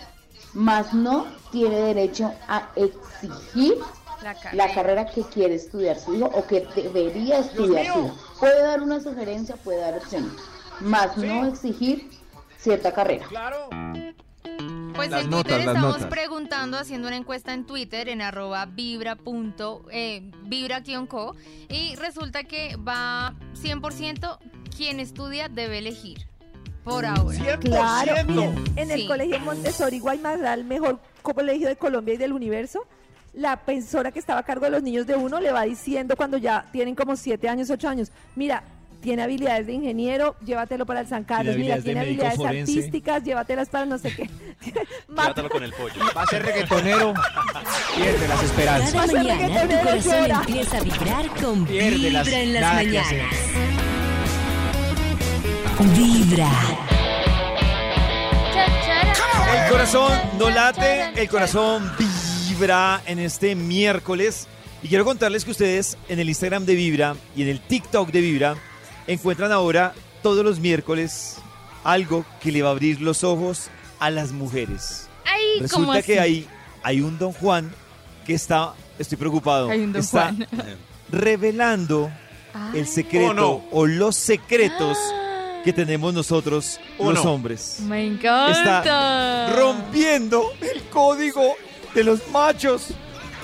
Más 0.53 0.93
no 0.93 1.25
tiene 1.51 1.77
derecho 1.77 2.33
a 2.47 2.69
exigir 2.75 3.77
La 4.21 4.35
carrera. 4.35 4.67
la 4.67 4.73
carrera 4.73 5.05
que 5.07 5.23
quiere 5.23 5.55
estudiar 5.55 5.97
su 5.97 6.13
hijo 6.15 6.29
o 6.33 6.45
que 6.45 6.67
debería 6.75 7.39
estudiar 7.39 7.85
su 7.93 7.99
hijo. 7.99 8.15
puede 8.39 8.61
dar 8.61 8.81
una 8.81 8.99
sugerencia, 8.99 9.55
puede 9.55 9.79
dar 9.79 9.97
opciones, 9.97 10.33
más 10.81 11.17
no 11.17 11.47
exigir 11.47 12.09
cierta 12.57 12.93
carrera. 12.93 13.25
Pues 14.95 15.09
Las 15.09 15.23
en 15.23 15.29
notas, 15.29 15.43
Twitter 15.55 15.59
estamos 15.67 15.93
notas. 15.93 16.07
preguntando, 16.07 16.77
haciendo 16.77 17.07
una 17.07 17.17
encuesta 17.17 17.53
en 17.53 17.65
Twitter 17.65 18.09
en 18.09 18.21
arroba 18.21 18.65
vibra 18.65 19.15
punto, 19.15 19.85
eh, 19.91 20.29
vibra-co 20.43 21.35
y 21.69 21.95
resulta 21.95 22.43
que 22.43 22.75
va 22.75 23.33
100% 23.53 24.37
quien 24.75 24.99
estudia 24.99 25.47
debe 25.49 25.77
elegir. 25.79 26.27
Por 26.83 27.05
ahora. 27.05 27.57
Claro, 27.59 28.13
miren, 28.27 28.63
en 28.75 28.89
el 28.91 29.01
Sí. 29.01 29.07
colegio 29.07 29.39
Montessori 29.41 29.99
Guaymaral, 29.99 30.59
el 30.59 30.65
mejor 30.65 30.99
colegio 31.21 31.67
de 31.67 31.75
Colombia 31.75 32.15
y 32.15 32.17
del 32.17 32.33
universo, 32.33 32.85
la 33.33 33.55
persona 33.57 34.11
que 34.11 34.17
estaba 34.19 34.39
a 34.39 34.43
cargo 34.43 34.65
de 34.65 34.71
los 34.71 34.81
niños 34.83 35.05
de 35.05 35.15
uno 35.15 35.39
le 35.39 35.51
va 35.51 35.61
diciendo 35.61 36.15
cuando 36.17 36.37
ya 36.37 36.65
tienen 36.71 36.95
como 36.95 37.15
siete 37.15 37.47
años, 37.47 37.69
ocho 37.69 37.87
años, 37.87 38.11
mira, 38.35 38.63
tiene 39.01 39.23
habilidades 39.23 39.67
de 39.67 39.73
ingeniero, 39.73 40.35
llévatelo 40.45 40.85
para 40.85 41.01
el 41.01 41.07
San 41.07 41.23
Carlos, 41.23 41.55
mira, 41.57 41.75
habilidades 41.75 41.83
de 41.83 41.89
tiene 41.89 41.99
habilidades 42.01 42.37
forense. 42.37 42.71
artísticas, 42.73 43.23
llévatelas 43.23 43.69
para 43.69 43.85
no 43.85 43.97
sé 43.97 44.15
qué. 44.15 44.29
Llévatelo 45.09 45.49
con 45.49 45.63
el 45.63 45.73
pollo. 45.73 45.93
Va 46.15 46.21
a 46.23 46.27
ser 46.27 46.43
reggaetonero. 46.43 47.13
Pierde 47.95 48.27
las 48.27 48.43
esperanzas. 48.43 48.91
Cada 48.93 49.07
mañana 49.13 49.47
tu 49.47 49.53
reggaetonero, 49.53 49.81
corazón 49.89 50.21
llora. 50.21 50.39
empieza 50.47 50.77
a 50.77 50.81
vibrar 50.81 51.27
con 51.41 51.65
Pierde 51.65 51.89
Vibra 51.97 52.11
las- 52.11 52.27
en 52.27 52.53
las 52.53 52.63
hacer. 52.63 52.85
mañanas. 52.85 53.35
Vibra. 55.97 56.49
El 59.65 59.71
corazón 59.71 60.11
no 60.37 60.49
late, 60.49 61.09
el 61.15 61.27
corazón 61.29 61.91
vibra 62.49 63.01
en 63.05 63.19
este 63.19 63.55
miércoles. 63.55 64.47
Y 64.83 64.87
quiero 64.87 65.05
contarles 65.05 65.45
que 65.45 65.51
ustedes 65.51 65.97
en 66.09 66.19
el 66.19 66.29
Instagram 66.29 66.65
de 66.65 66.75
Vibra 66.75 67.15
y 67.35 67.43
en 67.43 67.49
el 67.49 67.59
TikTok 67.61 68.09
de 68.11 68.21
Vibra 68.21 68.55
encuentran 69.13 69.51
ahora 69.51 69.93
todos 70.21 70.43
los 70.43 70.59
miércoles 70.59 71.37
algo 71.83 72.25
que 72.41 72.51
le 72.51 72.61
va 72.61 72.69
a 72.69 72.71
abrir 72.71 73.01
los 73.01 73.23
ojos 73.23 73.69
a 73.99 74.09
las 74.09 74.31
mujeres. 74.31 75.07
Ay, 75.25 75.41
¿cómo 75.71 75.91
Resulta 75.93 75.93
así? 75.99 76.03
que 76.07 76.19
hay, 76.19 76.47
hay 76.83 77.01
un 77.01 77.17
don 77.17 77.31
Juan 77.33 77.71
que 78.25 78.33
está, 78.33 78.73
estoy 78.99 79.17
preocupado, 79.17 79.69
Hay 79.69 79.79
un 79.81 79.93
don 79.93 80.01
está 80.01 80.25
Juan. 80.33 80.47
revelando 81.11 82.11
el 82.73 82.87
secreto 82.87 83.29
Oh, 83.31 83.33
no. 83.33 83.63
o 83.71 83.85
los 83.85 84.15
secretos 84.15 84.97
que 85.63 85.73
tenemos 85.73 86.13
nosotros 86.13 86.79
Oh, 86.97 87.11
los 87.11 87.23
no. 87.23 87.33
hombres 87.33 87.77
Me 87.81 88.05
encanta. 88.05 88.79
está 88.79 89.53
rompiendo 89.55 90.51
el 90.61 90.81
código 90.89 91.55
de 91.93 92.03
los 92.03 92.27
machos. 92.29 92.87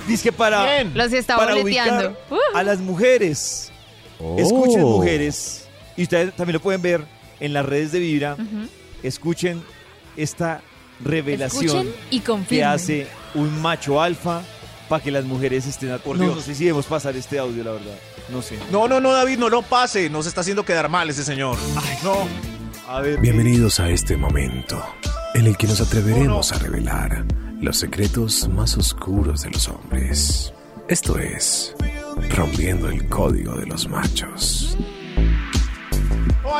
Dice 0.07 0.23
que 0.23 0.31
para, 0.31 0.83
Los 0.85 1.11
está 1.11 1.35
para 1.37 1.55
ubicar 1.57 2.15
Uh. 2.29 2.37
a 2.55 2.63
las 2.63 2.79
mujeres. 2.79 3.71
Escuchen, 4.37 4.81
mujeres. 4.81 5.67
Y 5.95 6.03
ustedes 6.03 6.35
también 6.35 6.53
lo 6.53 6.59
pueden 6.59 6.81
ver 6.81 7.05
en 7.39 7.53
las 7.53 7.65
redes 7.65 7.91
de 7.91 7.99
Vibra. 7.99 8.37
Escuchen 9.03 9.61
esta 10.15 10.61
revelación 11.03 11.87
Escuchen 12.09 12.41
y 12.41 12.45
que 12.45 12.63
hace 12.63 13.07
un 13.35 13.61
macho 13.61 14.01
alfa 14.01 14.41
para 14.89 15.03
que 15.03 15.11
las 15.11 15.25
mujeres 15.25 15.65
estén 15.67 15.91
a... 15.91 15.97
Por 15.97 16.17
no, 16.17 16.23
Dios. 16.23 16.35
no 16.37 16.41
sé 16.41 16.55
si 16.55 16.63
debemos 16.63 16.85
pasar 16.85 17.15
este 17.15 17.37
audio, 17.37 17.63
la 17.63 17.71
verdad. 17.71 17.97
No 18.29 18.41
sé. 18.41 18.57
No, 18.71 18.87
no, 18.87 18.99
no, 18.99 19.11
David, 19.11 19.37
no 19.37 19.49
lo 19.49 19.61
pase. 19.61 20.09
Nos 20.09 20.25
está 20.27 20.41
haciendo 20.41 20.63
quedar 20.63 20.89
mal 20.89 21.09
ese 21.09 21.23
señor. 21.23 21.57
Ay, 21.75 21.97
no. 22.03 22.27
A 22.87 23.01
ver. 23.01 23.19
Bienvenidos 23.19 23.79
a 23.79 23.89
este 23.89 24.15
momento 24.17 24.81
en 25.33 25.45
el 25.45 25.57
que 25.57 25.67
nos 25.67 25.81
atreveremos 25.81 26.51
a 26.53 26.59
revelar 26.59 27.25
los 27.59 27.77
secretos 27.77 28.47
más 28.49 28.77
oscuros 28.77 29.41
de 29.43 29.51
los 29.51 29.67
hombres. 29.67 30.53
Esto 30.87 31.17
es 31.19 31.75
Rompiendo 32.35 32.89
el 32.89 33.07
Código 33.07 33.53
de 33.55 33.65
los 33.65 33.87
Machos. 33.87 34.77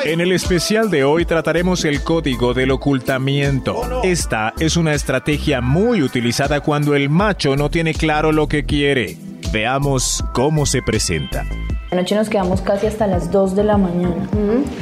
En 0.03 0.21
el 0.21 0.31
especial 0.31 0.89
de 0.89 1.03
hoy 1.03 1.25
trataremos 1.25 1.83
el 1.85 2.03
código 2.03 2.53
del 2.53 2.71
ocultamiento. 2.71 4.01
Esta 4.03 4.53
es 4.59 4.77
una 4.77 4.93
estrategia 4.93 5.61
muy 5.61 6.01
utilizada 6.01 6.61
cuando 6.61 6.95
el 6.95 7.09
macho 7.09 7.55
no 7.55 7.69
tiene 7.69 7.93
claro 7.93 8.31
lo 8.31 8.47
que 8.47 8.65
quiere. 8.65 9.17
Veamos 9.51 10.23
cómo 10.33 10.65
se 10.65 10.81
presenta. 10.81 11.45
Anoche 11.91 12.15
nos 12.15 12.29
quedamos 12.29 12.61
casi 12.61 12.87
hasta 12.87 13.07
las 13.07 13.31
2 13.31 13.55
de 13.55 13.63
la 13.63 13.77
mañana. 13.77 14.27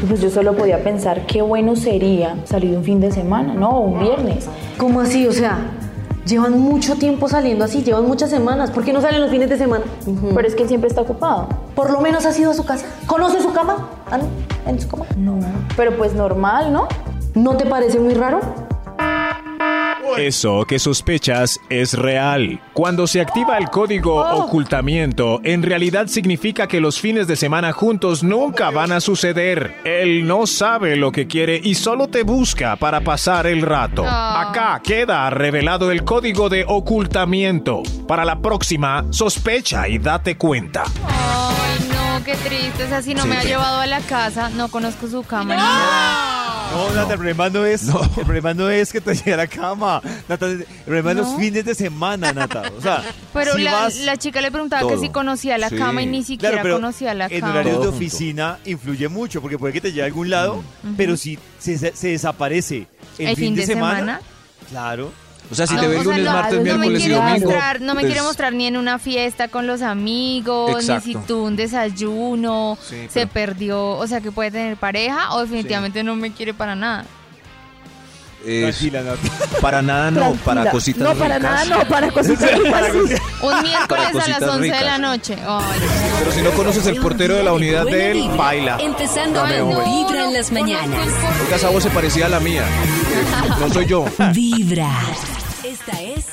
Pues 0.08 0.22
yo 0.22 0.30
solo 0.30 0.56
podía 0.56 0.84
pensar 0.84 1.26
qué 1.28 1.42
bueno 1.42 1.76
sería 1.76 2.36
salir 2.46 2.76
un 2.76 2.84
fin 2.84 3.00
de 3.00 3.12
semana, 3.12 3.54
¿no? 3.54 3.70
O 3.70 3.80
un 3.82 4.00
viernes. 4.00 4.48
¿Cómo 4.78 5.02
así? 5.02 5.28
O 5.28 5.32
sea, 5.32 5.60
llevan 6.26 6.60
mucho 6.60 6.96
tiempo 6.96 7.28
saliendo 7.28 7.66
así, 7.66 7.84
llevan 7.84 8.06
muchas 8.06 8.30
semanas. 8.30 8.72
¿Por 8.72 8.84
qué 8.84 8.94
no 8.94 9.02
salen 9.02 9.22
los 9.22 9.30
fines 9.30 9.50
de 9.50 9.58
semana? 9.58 9.86
Pero 10.34 10.48
es 10.48 10.56
que 10.56 10.64
él 10.64 10.68
siempre 10.68 10.90
está 10.90 11.02
ocupado. 11.02 11.48
Por 11.76 11.92
lo 11.92 12.02
menos 12.02 12.26
has 12.26 12.38
ido 12.40 12.52
a 12.52 12.54
su 12.54 12.66
casa. 12.66 12.86
¿Conoce 13.06 13.42
su 13.42 13.54
cama? 13.54 13.90
¿Ah, 14.12 14.18
no? 14.18 14.26
¿En 14.70 14.80
su 14.80 14.88
cama? 14.88 15.06
No. 15.18 15.40
Pero 15.78 15.96
pues 15.98 16.14
normal, 16.14 16.74
¿no? 16.74 16.88
¿No 17.36 17.58
te 17.58 17.66
parece 17.66 18.00
muy 18.00 18.14
raro? 18.14 18.40
Eso 20.18 20.66
que 20.66 20.80
sospechas 20.80 21.60
es 21.70 21.94
real. 21.94 22.62
Cuando 22.74 23.06
se 23.08 23.22
activa 23.22 23.58
el 23.58 23.70
código 23.70 24.22
ocultamiento, 24.22 25.42
en 25.44 25.62
realidad 25.62 26.08
significa 26.08 26.68
que 26.68 26.80
los 26.80 27.00
fines 27.00 27.28
de 27.28 27.36
semana 27.36 27.74
juntos 27.74 28.24
nunca 28.24 28.70
van 28.72 28.92
a 28.92 29.02
suceder. 29.02 29.76
Él 29.84 30.26
no 30.26 30.48
sabe 30.48 30.96
lo 30.96 31.12
que 31.12 31.28
quiere 31.28 31.60
y 31.62 31.76
solo 31.76 32.08
te 32.08 32.24
busca 32.24 32.76
para 32.78 33.02
pasar 33.02 33.46
el 33.48 33.62
rato. 33.62 34.06
Acá 34.08 34.82
queda 34.84 35.30
revelado 35.30 35.92
el 35.92 36.04
código 36.04 36.50
de 36.50 36.66
ocultamiento. 36.68 37.84
Para 38.08 38.24
la 38.24 38.40
próxima, 38.40 39.06
sospecha 39.10 39.88
y 39.88 39.98
date 39.98 40.38
cuenta. 40.38 40.84
Ay, 41.08 41.90
no, 41.90 42.24
qué 42.24 42.36
triste. 42.36 42.86
O 42.86 42.88
sea, 42.88 43.02
si 43.02 43.14
no 43.14 43.24
Sí, 43.24 43.28
me 43.28 43.38
ha 43.38 43.44
llevado 43.44 43.82
a 43.82 43.88
la 43.88 44.00
casa, 44.00 44.50
no 44.50 44.70
conozco 44.70 45.08
su 45.08 45.26
nada. 45.30 46.45
No, 46.74 46.92
Nata, 46.94 47.14
el 47.14 47.18
problema 47.20 47.50
no 47.50 47.66
es, 47.66 47.88
el 47.88 48.24
problema 48.26 48.54
no 48.54 48.70
es 48.70 48.92
que 48.92 49.00
te 49.00 49.14
llegue 49.16 49.34
a 49.34 49.38
la 49.38 49.48
cama. 49.48 50.02
Nata, 50.28 50.46
el 50.48 50.66
problema 50.86 51.12
es 51.12 51.18
los 51.18 51.32
No. 51.32 51.38
fines 51.40 51.64
de 51.66 51.74
semana, 51.76 52.34
Nata. 52.34 52.64
O 52.78 52.82
sea, 52.82 53.02
Pero 53.34 53.54
si 53.56 53.62
la, 53.62 53.72
vas- 53.72 53.98
la 54.00 54.18
chica 54.18 54.42
le 54.42 54.52
preguntaba 54.52 54.82
que 54.88 54.96
Todo. 54.96 55.02
si 55.04 55.10
conocía 55.10 55.58
la 55.58 55.70
Sí. 55.70 55.78
cama 55.78 56.02
y 56.02 56.06
ni 56.08 56.24
siquiera 56.24 56.52
Claro, 56.56 56.64
pero 56.64 56.76
conocía 56.76 57.14
la 57.14 57.28
en 57.28 57.40
cama. 57.40 57.52
horarios 57.54 57.74
de 57.76 57.78
Todo 57.82 57.92
junto. 57.92 57.98
oficina 57.98 58.60
influye 58.66 59.08
mucho, 59.08 59.42
porque 59.42 59.58
puede 59.58 59.74
que 59.74 59.82
te 59.82 59.92
lleve 59.92 60.04
a 60.04 60.06
algún 60.08 60.30
lado, 60.30 60.64
pero 60.98 61.16
si 61.16 61.40
se, 61.60 61.78
se 61.78 62.08
desaparece 62.10 62.88
el, 63.20 63.28
¿El 63.30 63.36
fin 63.38 63.56
de 63.56 63.66
semana? 63.66 64.20
claro. 64.70 65.12
O 65.52 65.56
sea, 65.56 65.68
si 65.68 65.76
No, 65.76 65.82
te 65.82 65.88
ve 65.88 65.96
sea, 65.96 66.04
lunes, 66.04 66.26
martes, 66.26 66.54
no 66.54 66.58
me 66.58 66.64
miércoles 66.64 67.06
y 67.06 67.10
domingo. 67.10 67.40
mostrar, 67.40 67.82
no 67.82 67.94
me 67.94 68.02
pues, 68.02 68.06
quiere 68.14 68.22
mostrar 68.28 68.54
ni 68.54 68.66
en 68.68 68.78
una 68.78 68.98
fiesta 69.00 69.48
con 69.48 69.68
los 69.68 69.82
amigos, 69.82 70.72
Exacto. 70.72 71.08
ni 71.08 71.14
si 71.14 71.20
tuvo 71.28 71.44
un 71.46 71.56
desayuno, 71.56 72.78
Sí, 72.82 72.96
se 73.10 73.28
pero- 73.28 73.32
perdió, 73.32 73.90
o 73.98 74.08
sea 74.08 74.22
que 74.22 74.32
puede 74.32 74.52
tener 74.52 74.78
pareja 74.78 75.34
o 75.36 75.42
definitivamente 75.42 76.04
no 76.04 76.16
me 76.16 76.32
quiere 76.32 76.54
para 76.54 76.76
nada. 76.76 77.06
Tranquila, 78.46 79.04
para 79.62 79.82
nada 79.82 80.12
no, 80.12 80.20
Tranquila. 80.20 80.44
para 80.46 80.72
cositas 80.72 81.02
No, 81.04 81.16
para 81.16 81.36
ricas. 81.38 81.52
nada, 81.52 81.66
no, 81.84 81.88
para 81.90 82.12
cositas 82.12 82.52
ricas. 82.58 82.92
Un 83.42 83.62
miércoles 83.64 84.06
a 84.08 84.14
las 84.14 84.14
cositas 84.14 84.50
11 84.50 84.72
de 84.72 84.82
la 84.82 84.98
noche. 84.98 85.36
Pero 86.20 86.32
si 86.32 86.42
no 86.42 86.52
conoces 86.52 86.86
el 86.88 86.98
portero 86.98 87.36
de 87.36 87.44
la 87.44 87.54
unidad 87.54 87.86
de 87.86 88.12
él, 88.12 88.30
baila. 88.38 88.78
Empezando 88.80 89.42
Dame 89.42 89.58
con 89.60 89.68
un 89.70 89.78
beso. 89.78 89.90
Vibra 90.08 90.24
en 90.26 90.34
las 90.34 90.52
mañanas. 90.52 91.08
Porque 91.40 91.56
esa 91.56 91.70
voz 91.70 91.84
se 91.84 91.90
parecía 91.90 92.28
a 92.28 92.30
la 92.30 92.40
mía. 92.40 92.64
No 93.60 93.70
soy 93.74 93.86
yo. 93.88 94.06
Vibra. 94.34 94.90
Esta 95.64 96.02
es 96.02 96.26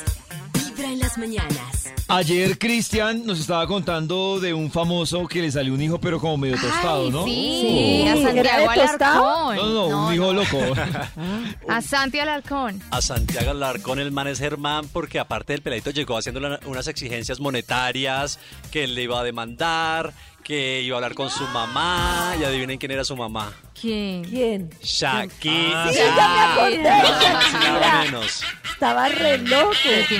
Vibra 0.83 0.92
en 0.92 0.99
las 0.99 1.16
mañanas. 1.16 1.92
Ayer 2.09 2.59
Cristian 2.59 3.25
nos 3.25 3.38
estaba 3.38 3.66
contando 3.66 4.40
de 4.40 4.53
un 4.53 4.71
famoso 4.71 5.29
que 5.29 5.40
le 5.40 5.51
salió 5.53 5.73
un 5.73 5.81
hijo, 5.81 6.01
pero 6.01 6.18
como 6.21 6.37
medio 6.37 6.57
tostado, 6.61 7.11
¿no? 7.11 7.25
sí, 7.25 8.05
a 8.07 8.16
¿Era 8.16 8.23
Santiago? 8.23 8.71
Alarcón. 8.71 9.57
No, 9.57 9.88
no, 9.88 10.07
un 10.09 10.14
hijo 10.14 10.33
loco. 10.33 10.59
A 11.68 11.81
Santi 11.81 12.18
Alarcón. 12.18 12.83
A 12.90 13.01
Santiago 13.01 13.53
Alarcón, 13.53 14.01
el 14.01 14.11
man 14.11 14.27
es 14.27 14.40
Germán, 14.40 14.88
porque 14.92 15.21
aparte 15.21 15.53
del 15.53 15.62
peladito 15.62 15.90
llegó 15.90 16.18
haciendo 16.18 16.59
unas 16.66 16.88
exigencias 16.88 17.38
monetarias, 17.38 18.38
que 18.71 18.85
él 18.85 18.95
le 18.95 19.05
iba 19.05 19.21
a 19.21 19.25
demandar, 19.25 20.12
que 20.42 20.83
iba 20.83 20.97
a 20.97 20.99
hablar 20.99 21.14
con 21.14 21.31
su 21.31 21.45
mamá, 21.45 22.35
y 22.40 22.45
adivinen 22.45 22.79
quién 22.79 22.92
era 22.92 23.05
su 23.05 23.16
mamá. 23.16 23.53
¿Quién? 23.83 24.25
¿Quién? 24.25 24.71
Shakira. 24.81 25.88
Sí, 25.92 25.99
ya 25.99 26.29
me 26.29 26.40
acordé. 26.40 26.83
Shakira. 26.85 28.03
menos. 28.05 28.42
Estaba 28.73 29.09
re 29.09 29.38
loco. 29.38 29.73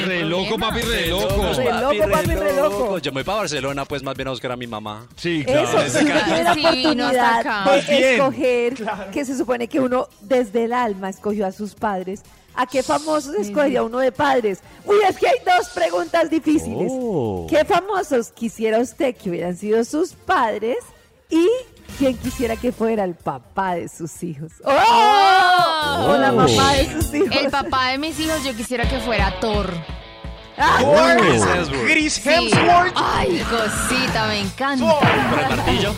Re 0.05 0.25
loco, 0.25 0.59
papi, 0.59 0.81
re 0.81 1.07
loco. 1.07 1.53
Re 1.57 1.65
loco, 1.81 2.11
papi, 2.11 2.35
re 2.35 2.57
loco. 2.57 2.99
Yo 2.99 3.13
me 3.13 3.17
voy 3.21 3.25
para 3.25 3.39
Barcelona, 3.39 3.85
pues 3.85 4.03
más 4.03 4.17
bien 4.17 4.27
a 4.27 4.31
buscar 4.33 4.51
a 4.51 4.57
mi 4.57 4.67
mamá. 4.67 5.07
Sí, 5.15 5.45
Eso 5.47 5.79
sí, 5.79 5.85
Desde 5.85 6.13
acá. 6.13 6.25
tiene 6.25 6.43
la 6.45 6.55
Sí, 6.55 6.95
no 6.97 7.07
hasta 7.07 7.63
oportunidad 7.63 7.87
de 7.87 8.15
escoger, 8.15 8.75
que 9.13 9.25
se 9.25 9.37
supone 9.39 9.69
que 9.69 9.79
uno 9.79 10.09
desde 10.23 10.65
el 10.65 10.73
alma 10.73 11.09
escogió 11.11 11.47
a 11.47 11.53
sus 11.53 11.75
padres. 11.75 12.23
¿A 12.55 12.67
qué 12.67 12.83
famosos 12.83 13.35
escogería 13.37 13.83
uno 13.85 13.99
de 14.01 14.11
padres? 14.13 14.59
Uy, 14.85 14.97
es 15.09 15.17
que 15.19 15.29
hay 15.29 15.39
dos 15.47 15.69
preguntas 15.71 16.29
difíciles. 16.29 16.91
Oh. 16.93 17.47
¿Qué 17.49 17.65
famosos 17.65 18.33
quisiera 18.33 18.79
usted 18.81 19.17
que 19.17 19.31
hubieran 19.31 19.57
sido 19.57 19.85
sus 19.85 20.13
padres? 20.13 20.79
¿Y 21.31 21.49
quién 21.99 22.17
quisiera 22.17 22.57
que 22.57 22.73
fuera 22.73 23.05
el 23.05 23.15
papá 23.15 23.75
de 23.75 23.89
sus 23.89 24.23
hijos? 24.23 24.53
¡Oh! 24.65 26.07
O 26.09 26.17
la 26.19 26.33
mamá 26.33 26.73
de 26.75 26.91
sus 26.93 27.15
hijos. 27.15 27.37
El 27.37 27.51
papá 27.51 27.89
de 27.91 27.99
mis 27.99 28.19
hijos 28.21 28.43
yo 28.45 28.55
quisiera 28.55 28.89
que 28.89 28.99
fuera 29.01 29.39
Thor. 29.41 29.73
Ah, 30.59 31.17
Chris 31.87 32.15
Sí. 32.15 32.29
Hemsworth. 32.29 32.93
Ay, 32.95 33.43
cosita, 33.51 34.27
me 34.27 34.41
encanta. 34.41 34.85
Con 34.99 35.39
el 35.39 35.57
martillo. 35.57 35.95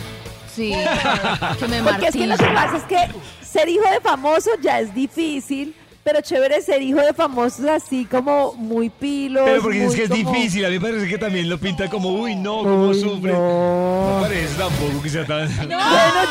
Sí, 0.53 0.73
que 1.59 1.67
me 1.67 1.83
Porque 1.83 2.07
es 2.07 2.15
que 2.15 2.27
lo 2.27 2.37
que 2.37 2.45
pasa 2.45 2.77
es 2.77 2.83
que 2.83 2.97
ser 3.45 3.67
hijo 3.67 3.83
de 3.89 3.99
famoso 3.99 4.51
ya 4.61 4.79
es 4.79 4.93
difícil, 4.95 5.75
pero 6.05 6.21
chévere 6.21 6.61
ser 6.61 6.83
hijo 6.83 6.99
de 7.01 7.13
famosos 7.13 7.65
así 7.65 8.05
como 8.05 8.53
muy 8.53 8.91
pilos. 8.91 9.41
Pero 9.43 9.61
porque 9.63 9.79
es 9.81 9.87
muy 9.87 9.95
que 9.95 10.03
es 10.03 10.09
como- 10.09 10.31
difícil, 10.31 10.63
a 10.63 10.69
mí 10.69 10.75
me 10.77 10.81
parece 10.87 11.07
que 11.09 11.17
también 11.17 11.49
lo 11.49 11.57
pinta 11.57 11.89
como, 11.89 12.09
uy, 12.09 12.35
no, 12.35 12.59
cómo 12.59 12.89
Uy, 12.89 13.01
sufre. 13.01 13.33
no. 13.33 14.15
No 14.15 14.21
parece 14.21 14.53
tampoco 14.55 15.01
que 15.01 15.09
sea 15.09 15.25
tan... 15.25 15.47
Bueno, 15.57 15.79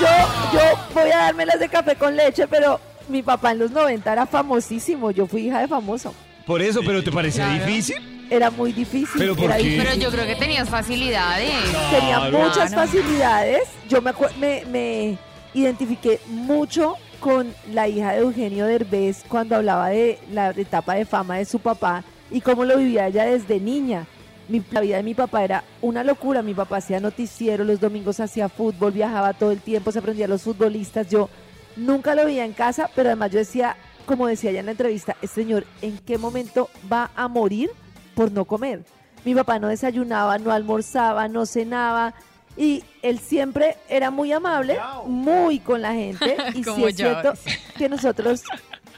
yo, 0.01 0.59
yo 0.59 0.61
voy 0.95 1.11
a 1.11 1.17
darme 1.17 1.45
las 1.45 1.59
de 1.59 1.69
café 1.69 1.97
con 1.97 2.15
leche, 2.17 2.47
pero 2.47 2.79
mi 3.09 3.23
papá 3.25 3.51
en 3.51 3.59
los 3.59 3.73
90 3.73 4.13
era 4.13 4.27
famosísimo. 4.27 5.11
Yo 5.11 5.27
fui 5.27 5.49
hija 5.49 5.59
de 5.61 5.67
famoso. 5.67 6.15
Por 6.47 6.63
eso, 6.63 6.81
pero 6.87 7.03
¿te 7.03 7.11
parecía 7.11 7.45
Claro. 7.49 7.67
difícil? 7.67 8.29
Era 8.31 8.51
muy 8.53 8.73
difícil. 8.73 9.19
¿Pero 9.19 9.35
por 9.35 9.47
era 9.47 9.57
qué? 9.57 9.63
difícil. 9.65 9.85
Pero 9.89 10.01
yo 10.01 10.11
creo 10.13 10.25
que 10.27 10.37
tenías 10.37 10.69
facilidades. 10.69 11.51
Tenía 11.91 12.17
Claro. 12.21 12.39
muchas 12.39 12.71
Claro. 12.73 12.87
facilidades. 12.87 13.63
Yo 13.89 14.01
me, 14.01 14.13
me, 14.39 14.65
me 14.71 15.19
identifiqué 15.53 16.21
mucho 16.29 16.95
con 17.25 17.55
la 17.73 17.89
hija 17.89 18.13
de 18.13 18.19
Eugenio 18.19 18.67
Derbez 18.67 19.25
cuando 19.27 19.57
hablaba 19.57 19.89
de 19.89 20.19
la 20.31 20.51
etapa 20.51 20.93
de 20.93 21.07
fama 21.07 21.39
de 21.39 21.47
su 21.47 21.59
papá 21.59 22.05
y 22.31 22.43
cómo 22.43 22.67
lo 22.67 22.77
vivía 22.77 23.07
ella 23.07 23.25
desde 23.25 23.59
niña. 23.59 24.07
Mi, 24.47 24.63
la 24.71 24.83
vida 24.83 24.99
de 24.99 25.03
mi 25.05 25.15
papá 25.15 25.43
era 25.43 25.65
una 25.81 26.05
locura. 26.05 26.43
Mi 26.43 26.53
papá 26.53 26.77
hacía 26.77 27.01
noticiero, 27.01 27.65
los 27.65 27.81
domingos 27.81 28.21
hacía 28.21 28.51
fútbol, 28.51 28.93
viajaba 28.93 29.33
todo 29.33 29.53
el 29.53 29.63
tiempo, 29.63 29.91
se 29.91 30.01
aprendía 30.01 30.27
a 30.27 30.29
los 30.29 30.43
futbolistas. 30.43 31.09
Yo 31.09 31.31
nunca 31.77 32.15
lo 32.15 32.27
veía 32.27 32.45
en 32.45 32.53
casa, 32.53 32.91
pero 32.95 33.09
además 33.09 33.31
yo 33.31 33.39
decía, 33.39 33.75
como 34.05 34.27
decía 34.27 34.53
ya 34.53 34.61
en 34.61 34.67
la 34.67 34.73
entrevista, 34.73 35.17
este 35.23 35.41
señor, 35.41 35.65
¿en 35.81 35.97
qué 35.97 36.19
momento 36.19 36.69
va 36.93 37.11
a 37.17 37.27
morir 37.29 37.71
por 38.15 38.33
no 38.33 38.45
comer? 38.45 38.85
Mi 39.25 39.35
papá 39.35 39.59
no 39.59 39.69
desayunaba, 39.69 40.37
no 40.37 40.53
almorzaba, 40.53 41.27
no 41.29 41.47
cenaba 41.47 42.13
y 42.57 42.85
él 43.03 43.19
siempre 43.19 43.77
era 43.89 44.11
muy 44.11 44.33
amable, 44.33 44.79
muy 45.07 45.59
con 45.59 45.83
la 45.83 45.93
gente 45.93 46.37
y 46.55 46.59
sí 46.59 46.63
Como 46.63 46.89
es 46.89 46.97
cierto 46.97 47.33
que 47.77 47.89
nosotros 47.89 48.43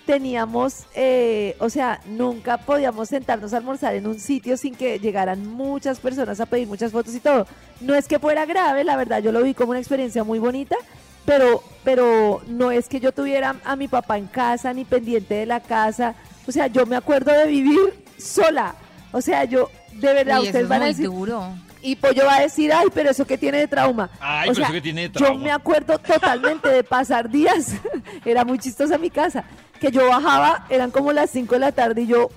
teníamos, 0.06 0.84
eh, 0.94 1.56
o 1.58 1.68
sea, 1.68 2.00
nunca 2.06 2.58
podíamos 2.58 3.08
sentarnos 3.08 3.52
a 3.52 3.56
almorzar 3.56 3.94
en 3.96 4.06
un 4.06 4.20
sitio 4.20 4.56
sin 4.56 4.74
que 4.74 5.00
llegaran 5.00 5.46
muchas 5.48 5.98
personas 5.98 6.38
a 6.38 6.46
pedir 6.46 6.68
muchas 6.68 6.92
fotos 6.92 7.14
y 7.14 7.20
todo. 7.20 7.46
No 7.80 7.94
es 7.94 8.06
que 8.06 8.20
fuera 8.20 8.46
grave, 8.46 8.84
la 8.84 8.96
verdad, 8.96 9.20
yo 9.20 9.32
lo 9.32 9.42
vi 9.42 9.52
como 9.52 9.70
una 9.70 9.80
experiencia 9.80 10.22
muy 10.22 10.38
bonita, 10.38 10.76
pero, 11.24 11.62
pero 11.82 12.40
no 12.46 12.70
es 12.70 12.88
que 12.88 13.00
yo 13.00 13.10
tuviera 13.12 13.56
a 13.64 13.74
mi 13.74 13.88
papá 13.88 14.16
en 14.16 14.28
casa 14.28 14.72
ni 14.72 14.84
pendiente 14.84 15.34
de 15.34 15.46
la 15.46 15.60
casa. 15.60 16.14
O 16.46 16.52
sea, 16.52 16.68
yo 16.68 16.86
me 16.86 16.94
acuerdo 16.94 17.32
de 17.32 17.46
vivir 17.48 18.04
sola. 18.16 18.76
O 19.10 19.20
sea, 19.20 19.44
yo, 19.44 19.70
de 19.92 20.14
verdad, 20.14 20.40
Uy, 20.40 20.46
ustedes 20.46 20.62
es 20.62 20.68
van 20.68 20.82
a 20.82 20.86
decir, 20.86 21.06
duro. 21.06 21.48
Y 21.86 21.94
Pollo 21.94 22.24
va 22.26 22.36
a 22.36 22.40
decir, 22.40 22.72
ay, 22.72 22.88
pero 22.92 23.10
eso 23.10 23.24
que 23.24 23.38
tiene 23.38 23.58
de 23.58 23.68
trauma. 23.68 24.10
Ay, 24.18 24.48
o 24.48 24.52
pero 24.52 24.54
sea, 24.56 24.64
eso 24.64 24.72
que 24.72 24.80
tiene 24.80 25.02
de 25.02 25.06
yo 25.08 25.12
trauma. 25.12 25.44
me 25.44 25.52
acuerdo 25.52 25.98
totalmente 25.98 26.68
de 26.68 26.82
pasar 26.82 27.30
días, 27.30 27.74
era 28.24 28.44
muy 28.44 28.58
chistosa 28.58 28.98
mi 28.98 29.08
casa, 29.08 29.44
que 29.80 29.92
yo 29.92 30.08
bajaba, 30.08 30.66
eran 30.68 30.90
como 30.90 31.12
las 31.12 31.30
5 31.30 31.54
de 31.54 31.60
la 31.60 31.70
tarde 31.70 32.02
y 32.02 32.06
yo, 32.08 32.28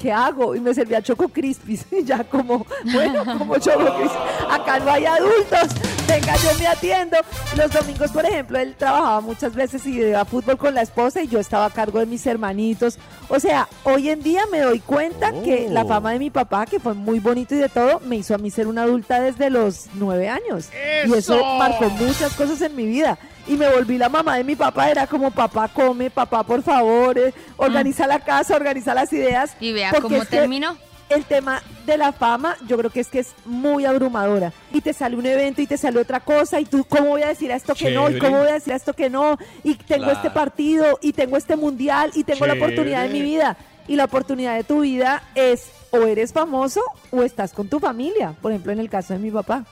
¿qué 0.00 0.12
hago? 0.12 0.54
Y 0.54 0.60
me 0.60 0.72
servía 0.74 1.02
Choco 1.02 1.28
Crispis, 1.28 1.84
y 1.92 2.04
ya 2.04 2.24
como, 2.24 2.66
bueno, 2.92 3.24
como 3.38 3.58
Choco 3.58 3.94
Crispis, 3.96 4.18
acá 4.50 4.78
no 4.80 4.90
hay 4.90 5.04
adultos, 5.04 5.68
venga, 6.08 6.36
yo 6.36 6.58
me 6.58 6.66
atiendo. 6.66 7.16
Los 7.56 7.72
domingos, 7.72 8.10
por 8.10 8.24
ejemplo, 8.24 8.58
él 8.58 8.74
trabajaba 8.76 9.20
muchas 9.20 9.54
veces 9.54 9.84
y 9.86 10.00
iba 10.00 10.20
a 10.20 10.24
fútbol 10.24 10.56
con 10.56 10.74
la 10.74 10.82
esposa 10.82 11.22
y 11.22 11.28
yo 11.28 11.38
estaba 11.38 11.66
a 11.66 11.70
cargo 11.70 11.98
de 11.98 12.06
mis 12.06 12.26
hermanitos. 12.26 12.98
O 13.28 13.38
sea, 13.38 13.68
hoy 13.84 14.08
en 14.08 14.22
día 14.22 14.42
me 14.50 14.60
doy 14.60 14.80
cuenta 14.80 15.32
que 15.42 15.68
la 15.68 15.84
fama 15.84 16.12
de 16.12 16.18
mi 16.18 16.30
papá, 16.30 16.66
que 16.66 16.80
fue 16.80 16.94
muy 16.94 17.18
bonito 17.18 17.54
y 17.54 17.58
de 17.58 17.68
todo, 17.68 18.00
me 18.00 18.16
hizo 18.16 18.34
a 18.34 18.38
mí 18.38 18.50
ser 18.50 18.66
una 18.66 18.82
adulta 18.82 19.20
desde 19.20 19.50
los 19.50 19.86
nueve 19.94 20.28
años. 20.28 20.68
Y 21.06 21.12
¡Eso! 21.12 21.42
marcó 21.58 21.88
muchas 21.90 22.34
cosas 22.34 22.60
en 22.62 22.74
mi 22.74 22.86
vida. 22.86 23.18
Y 23.50 23.56
me 23.56 23.68
volví 23.68 23.98
la 23.98 24.08
mamá 24.08 24.36
de 24.36 24.44
mi 24.44 24.54
papá, 24.54 24.88
era 24.92 25.08
como 25.08 25.32
papá 25.32 25.66
come, 25.66 26.08
papá 26.08 26.44
por 26.44 26.62
favor, 26.62 27.18
eh, 27.18 27.34
organiza 27.56 28.06
la 28.06 28.20
casa, 28.20 28.54
organiza 28.54 28.94
las 28.94 29.12
ideas. 29.12 29.56
Y 29.58 29.72
vea 29.72 29.90
cómo 30.00 30.24
terminó. 30.24 30.76
El 31.08 31.24
tema 31.24 31.60
de 31.84 31.98
la 31.98 32.12
fama, 32.12 32.56
yo 32.68 32.78
creo 32.78 32.90
que 32.90 33.00
es 33.00 33.08
que 33.08 33.18
es 33.18 33.34
muy 33.44 33.84
abrumadora. 33.86 34.52
Y 34.72 34.80
te 34.80 34.92
sale 34.92 35.16
un 35.16 35.26
evento 35.26 35.60
y 35.60 35.66
te 35.66 35.76
sale 35.76 35.98
otra 35.98 36.20
cosa, 36.20 36.60
y 36.60 36.64
tú, 36.64 36.84
¿cómo 36.88 37.08
voy 37.08 37.22
a 37.22 37.26
decir 37.26 37.50
a 37.50 37.56
esto 37.56 37.74
que 37.74 37.90
no? 37.90 38.08
¿Y 38.08 38.20
cómo 38.20 38.38
voy 38.38 38.50
a 38.50 38.52
decir 38.52 38.72
a 38.72 38.76
esto 38.76 38.92
que 38.92 39.10
no? 39.10 39.36
Y 39.64 39.74
tengo 39.74 40.04
Claro. 40.04 40.12
este 40.16 40.30
partido, 40.30 41.00
y 41.02 41.12
tengo 41.12 41.36
este 41.36 41.56
mundial, 41.56 42.12
y 42.14 42.22
tengo 42.22 42.46
la 42.46 42.52
oportunidad 42.52 43.02
de 43.02 43.08
mi 43.08 43.22
vida. 43.22 43.56
Y 43.88 43.96
la 43.96 44.04
oportunidad 44.04 44.54
de 44.54 44.62
tu 44.62 44.82
vida 44.82 45.24
es 45.34 45.72
o 45.90 46.02
eres 46.02 46.32
famoso 46.32 46.80
o 47.10 47.24
estás 47.24 47.52
con 47.52 47.66
tu 47.66 47.80
familia. 47.80 48.36
Por 48.40 48.52
ejemplo, 48.52 48.70
en 48.70 48.78
el 48.78 48.88
caso 48.88 49.12
de 49.12 49.18
mi 49.18 49.32
papá. 49.32 49.64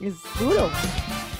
Es 0.00 0.14
duro. 0.40 0.70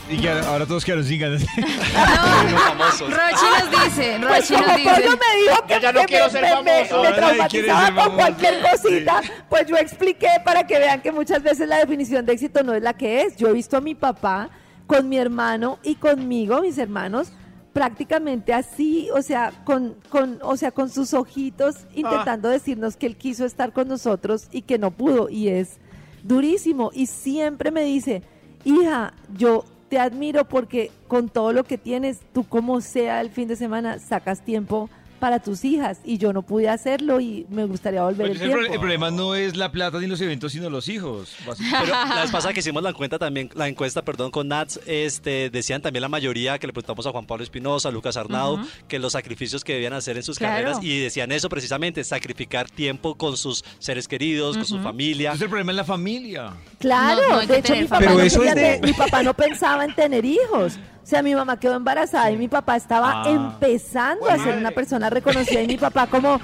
Y 0.08 0.18
que 0.18 0.28
ahora 0.30 0.48
ahora 0.48 0.66
todos 0.66 0.84
quedaron 0.84 1.04
sin 1.04 1.20
ganas. 1.20 1.42
Rochi 1.42 3.06
nos 3.08 3.84
dice, 3.84 4.18
Pues 4.20 4.50
Rochi 4.50 4.54
como 4.54 4.66
nos 4.66 4.76
dice. 4.76 4.90
Pollo 4.94 5.10
me 5.10 5.42
dijo 5.42 5.66
que, 5.66 5.74
Yo 5.74 5.80
ya 5.80 5.92
no 5.92 6.00
que 6.00 6.06
quiero 6.06 6.24
me, 6.26 6.30
ser 6.30 6.42
me- 6.42 6.62
me- 6.62 6.84
famoso. 6.84 7.02
me 7.02 7.08
Ahora 7.08 7.20
nadie 7.20 7.48
quiere 7.48 7.66
traumatizaba 7.66 7.86
ser 7.86 7.94
con 7.94 8.04
famoso. 8.04 8.16
cualquier 8.16 8.70
cosita, 8.70 9.20
pues 9.48 9.66
yo 9.66 9.76
expliqué 9.76 10.28
para 10.44 10.66
que 10.66 10.78
vean 10.78 11.00
que 11.02 11.12
muchas 11.12 11.42
veces 11.42 11.68
la 11.68 11.78
definición 11.78 12.24
de 12.26 12.32
éxito 12.34 12.62
no 12.62 12.74
es 12.74 12.82
la 12.82 12.92
que 12.94 13.22
es. 13.22 13.36
Yo 13.36 13.48
he 13.48 13.52
visto 13.52 13.76
a 13.76 13.80
mi 13.80 13.94
papá 13.94 14.50
con 14.86 15.08
mi 15.08 15.18
hermano 15.18 15.78
y 15.82 15.96
conmigo, 15.96 16.60
mis 16.62 16.78
hermanos, 16.78 17.28
prácticamente 17.72 18.54
así, 18.54 19.08
o 19.12 19.20
sea, 19.22 19.52
con, 19.64 19.96
con, 20.08 20.38
o 20.42 20.56
sea, 20.56 20.70
con 20.70 20.88
sus 20.88 21.12
ojitos 21.14 21.76
intentando 21.94 22.48
decirnos 22.48 22.96
que 22.96 23.06
él 23.06 23.16
quiso 23.16 23.44
estar 23.44 23.72
con 23.72 23.88
nosotros 23.88 24.46
y 24.52 24.62
que 24.62 24.78
no 24.78 24.92
pudo. 24.92 25.28
Y 25.28 25.48
es 25.48 25.78
durísimo. 26.22 26.90
Y 26.94 27.06
siempre 27.06 27.70
me 27.72 27.82
dice, 27.82 28.22
hija, 28.64 29.12
yo 29.36 29.64
te 29.88 29.98
admiro 29.98 30.44
porque 30.48 30.90
con 31.08 31.28
todo 31.28 31.52
lo 31.52 31.64
que 31.64 31.78
tienes, 31.78 32.18
tú 32.32 32.44
como 32.44 32.80
sea 32.80 33.20
el 33.20 33.30
fin 33.30 33.48
de 33.48 33.56
semana, 33.56 33.98
sacas 33.98 34.44
tiempo 34.44 34.88
para 35.18 35.38
tus 35.40 35.64
hijas 35.64 35.98
y 36.04 36.18
yo 36.18 36.34
no 36.34 36.42
pude 36.42 36.68
hacerlo 36.68 37.20
y 37.22 37.46
me 37.48 37.64
gustaría 37.64 38.02
volver 38.02 38.26
Pues 38.28 38.38
el 38.42 38.50
tiempo. 38.50 38.70
el 38.70 38.78
problema 38.78 39.10
no 39.10 39.34
es 39.34 39.56
la 39.56 39.72
plata 39.72 39.98
ni 39.98 40.06
los 40.06 40.20
eventos, 40.20 40.52
sino 40.52 40.68
los 40.68 40.90
hijos. 40.90 41.34
Pero 41.46 41.86
la 41.86 42.20
vez 42.20 42.30
pasada 42.30 42.52
que 42.52 42.60
hicimos 42.60 42.82
la 42.82 42.90
encuesta 42.90 43.18
también, 43.18 43.48
la 43.54 43.66
encuesta, 43.66 44.02
perdón, 44.04 44.30
con 44.30 44.48
Nats, 44.48 44.78
este, 44.86 45.48
decían 45.48 45.80
también 45.80 46.02
la 46.02 46.10
mayoría 46.10 46.58
que 46.58 46.66
le 46.66 46.74
preguntamos 46.74 47.06
a 47.06 47.12
Juan 47.12 47.24
Pablo 47.24 47.44
Espinosa, 47.44 47.88
a 47.88 47.92
Lucas 47.92 48.18
Arnau, 48.18 48.58
que 48.88 48.98
los 48.98 49.12
sacrificios 49.14 49.64
que 49.64 49.72
debían 49.72 49.94
hacer 49.94 50.18
en 50.18 50.22
sus 50.22 50.36
Claro. 50.38 50.54
carreras 50.54 50.84
y 50.84 50.98
decían 51.00 51.32
eso 51.32 51.48
precisamente, 51.48 52.04
sacrificar 52.04 52.68
tiempo 52.68 53.14
con 53.14 53.38
sus 53.38 53.64
seres 53.78 54.06
queridos, 54.08 54.58
con 54.58 54.66
su 54.66 54.80
familia. 54.80 55.28
Entonces 55.30 55.44
el 55.44 55.48
problema 55.48 55.72
es 55.72 55.76
la 55.76 55.84
familia. 55.84 56.52
Claro, 56.78 57.20
No, 57.30 57.40
no 57.40 57.46
de 57.46 57.58
hecho 57.58 57.74
mi 57.74 57.84
papá, 57.84 58.04
no 58.04 58.16
quería 58.18 58.54
de- 58.54 58.80
mi 58.82 58.92
papá 58.92 59.22
no 59.22 59.34
pensaba 59.34 59.84
en 59.84 59.94
tener 59.94 60.24
hijos. 60.24 60.78
O 61.02 61.06
sea, 61.08 61.22
mi 61.22 61.34
mamá 61.34 61.58
quedó 61.58 61.76
embarazada 61.76 62.30
y 62.30 62.36
mi 62.36 62.48
papá 62.48 62.76
estaba 62.76 63.22
Ah. 63.24 63.30
empezando 63.30 64.28
a 64.28 64.36
ser 64.38 64.56
una 64.58 64.72
persona 64.72 65.08
reconocida 65.08 65.62
y 65.62 65.66
mi 65.68 65.76
papá 65.76 66.06
como, 66.08 66.40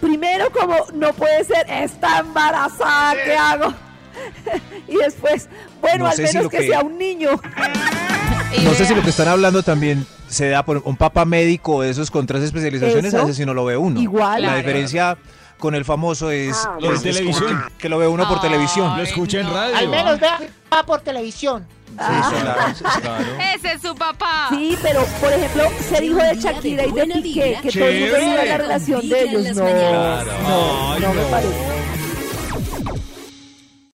primero 0.00 0.50
como, 0.52 0.76
no 0.94 1.12
puede 1.14 1.42
ser, 1.44 1.66
está 1.68 2.18
embarazada, 2.18 3.14
¿qué 3.24 3.34
hago? 3.36 3.72
y 4.88 4.96
después, 4.96 5.48
bueno, 5.80 6.04
No 6.04 6.10
al 6.10 6.16
si 6.16 6.22
menos 6.22 6.48
que 6.50 6.58
que- 6.58 6.66
sea 6.68 6.80
un 6.82 6.98
niño. 6.98 7.30
No 8.64 8.74
sé 8.74 8.84
si 8.84 8.94
lo 8.94 9.02
que 9.02 9.08
están 9.10 9.28
hablando 9.28 9.62
también 9.62 10.06
se 10.28 10.50
da 10.50 10.62
por 10.62 10.82
un 10.84 10.94
papá 10.96 11.24
médico 11.24 11.80
de 11.80 11.88
esos 11.90 12.10
con 12.10 12.26
tres 12.26 12.42
especializaciones, 12.42 13.06
Eso. 13.06 13.16
a 13.16 13.20
veces 13.22 13.36
si 13.38 13.46
no 13.46 13.54
lo 13.54 13.64
ve 13.64 13.78
uno. 13.78 13.98
Igual. 13.98 14.42
La 14.42 14.48
Claro. 14.48 14.58
diferencia 14.58 15.16
con 15.62 15.76
el 15.76 15.84
famoso 15.84 16.28
es, 16.32 16.56
Ah, 16.66 16.76
Lo 16.80 16.88
de 16.88 16.94
es- 16.96 17.04
es 17.06 17.16
televisión. 17.16 17.64
que, 17.78 17.88
lo 17.88 17.98
ve 17.98 18.08
uno 18.08 18.28
por 18.28 18.40
televisión. 18.40 18.96
Lo 18.96 19.02
escucha 19.04 19.38
en 19.38 19.48
radio. 19.48 19.76
Al 19.76 19.88
menos 19.88 20.18
vea 20.18 20.40
va 20.74 20.82
por 20.84 21.00
televisión. 21.02 21.64
Ese 23.54 23.72
es 23.74 23.82
su 23.82 23.94
papá. 23.94 24.48
Sí, 24.50 24.76
pero 24.82 25.04
por 25.20 25.32
ejemplo, 25.32 25.64
ser 25.88 26.02
hijo 26.02 26.18
de 26.18 26.34
Shakira 26.36 26.84
y 26.86 26.90
de 26.92 27.06
Piqué, 27.06 27.58
que 27.62 27.70
todo 27.70 27.84
el 27.86 28.00
mundo 28.00 28.16
Chévere. 28.16 28.48
la 28.48 28.56
relación 28.58 29.08
de 29.08 29.22
ellos, 29.22 29.56
no, 29.56 29.64
mañanas. 29.64 30.26
no, 30.26 30.92
Ay, 30.94 31.00
no 31.00 31.12
me 31.14 31.22
no. 31.22 31.28
parece. 31.28 31.81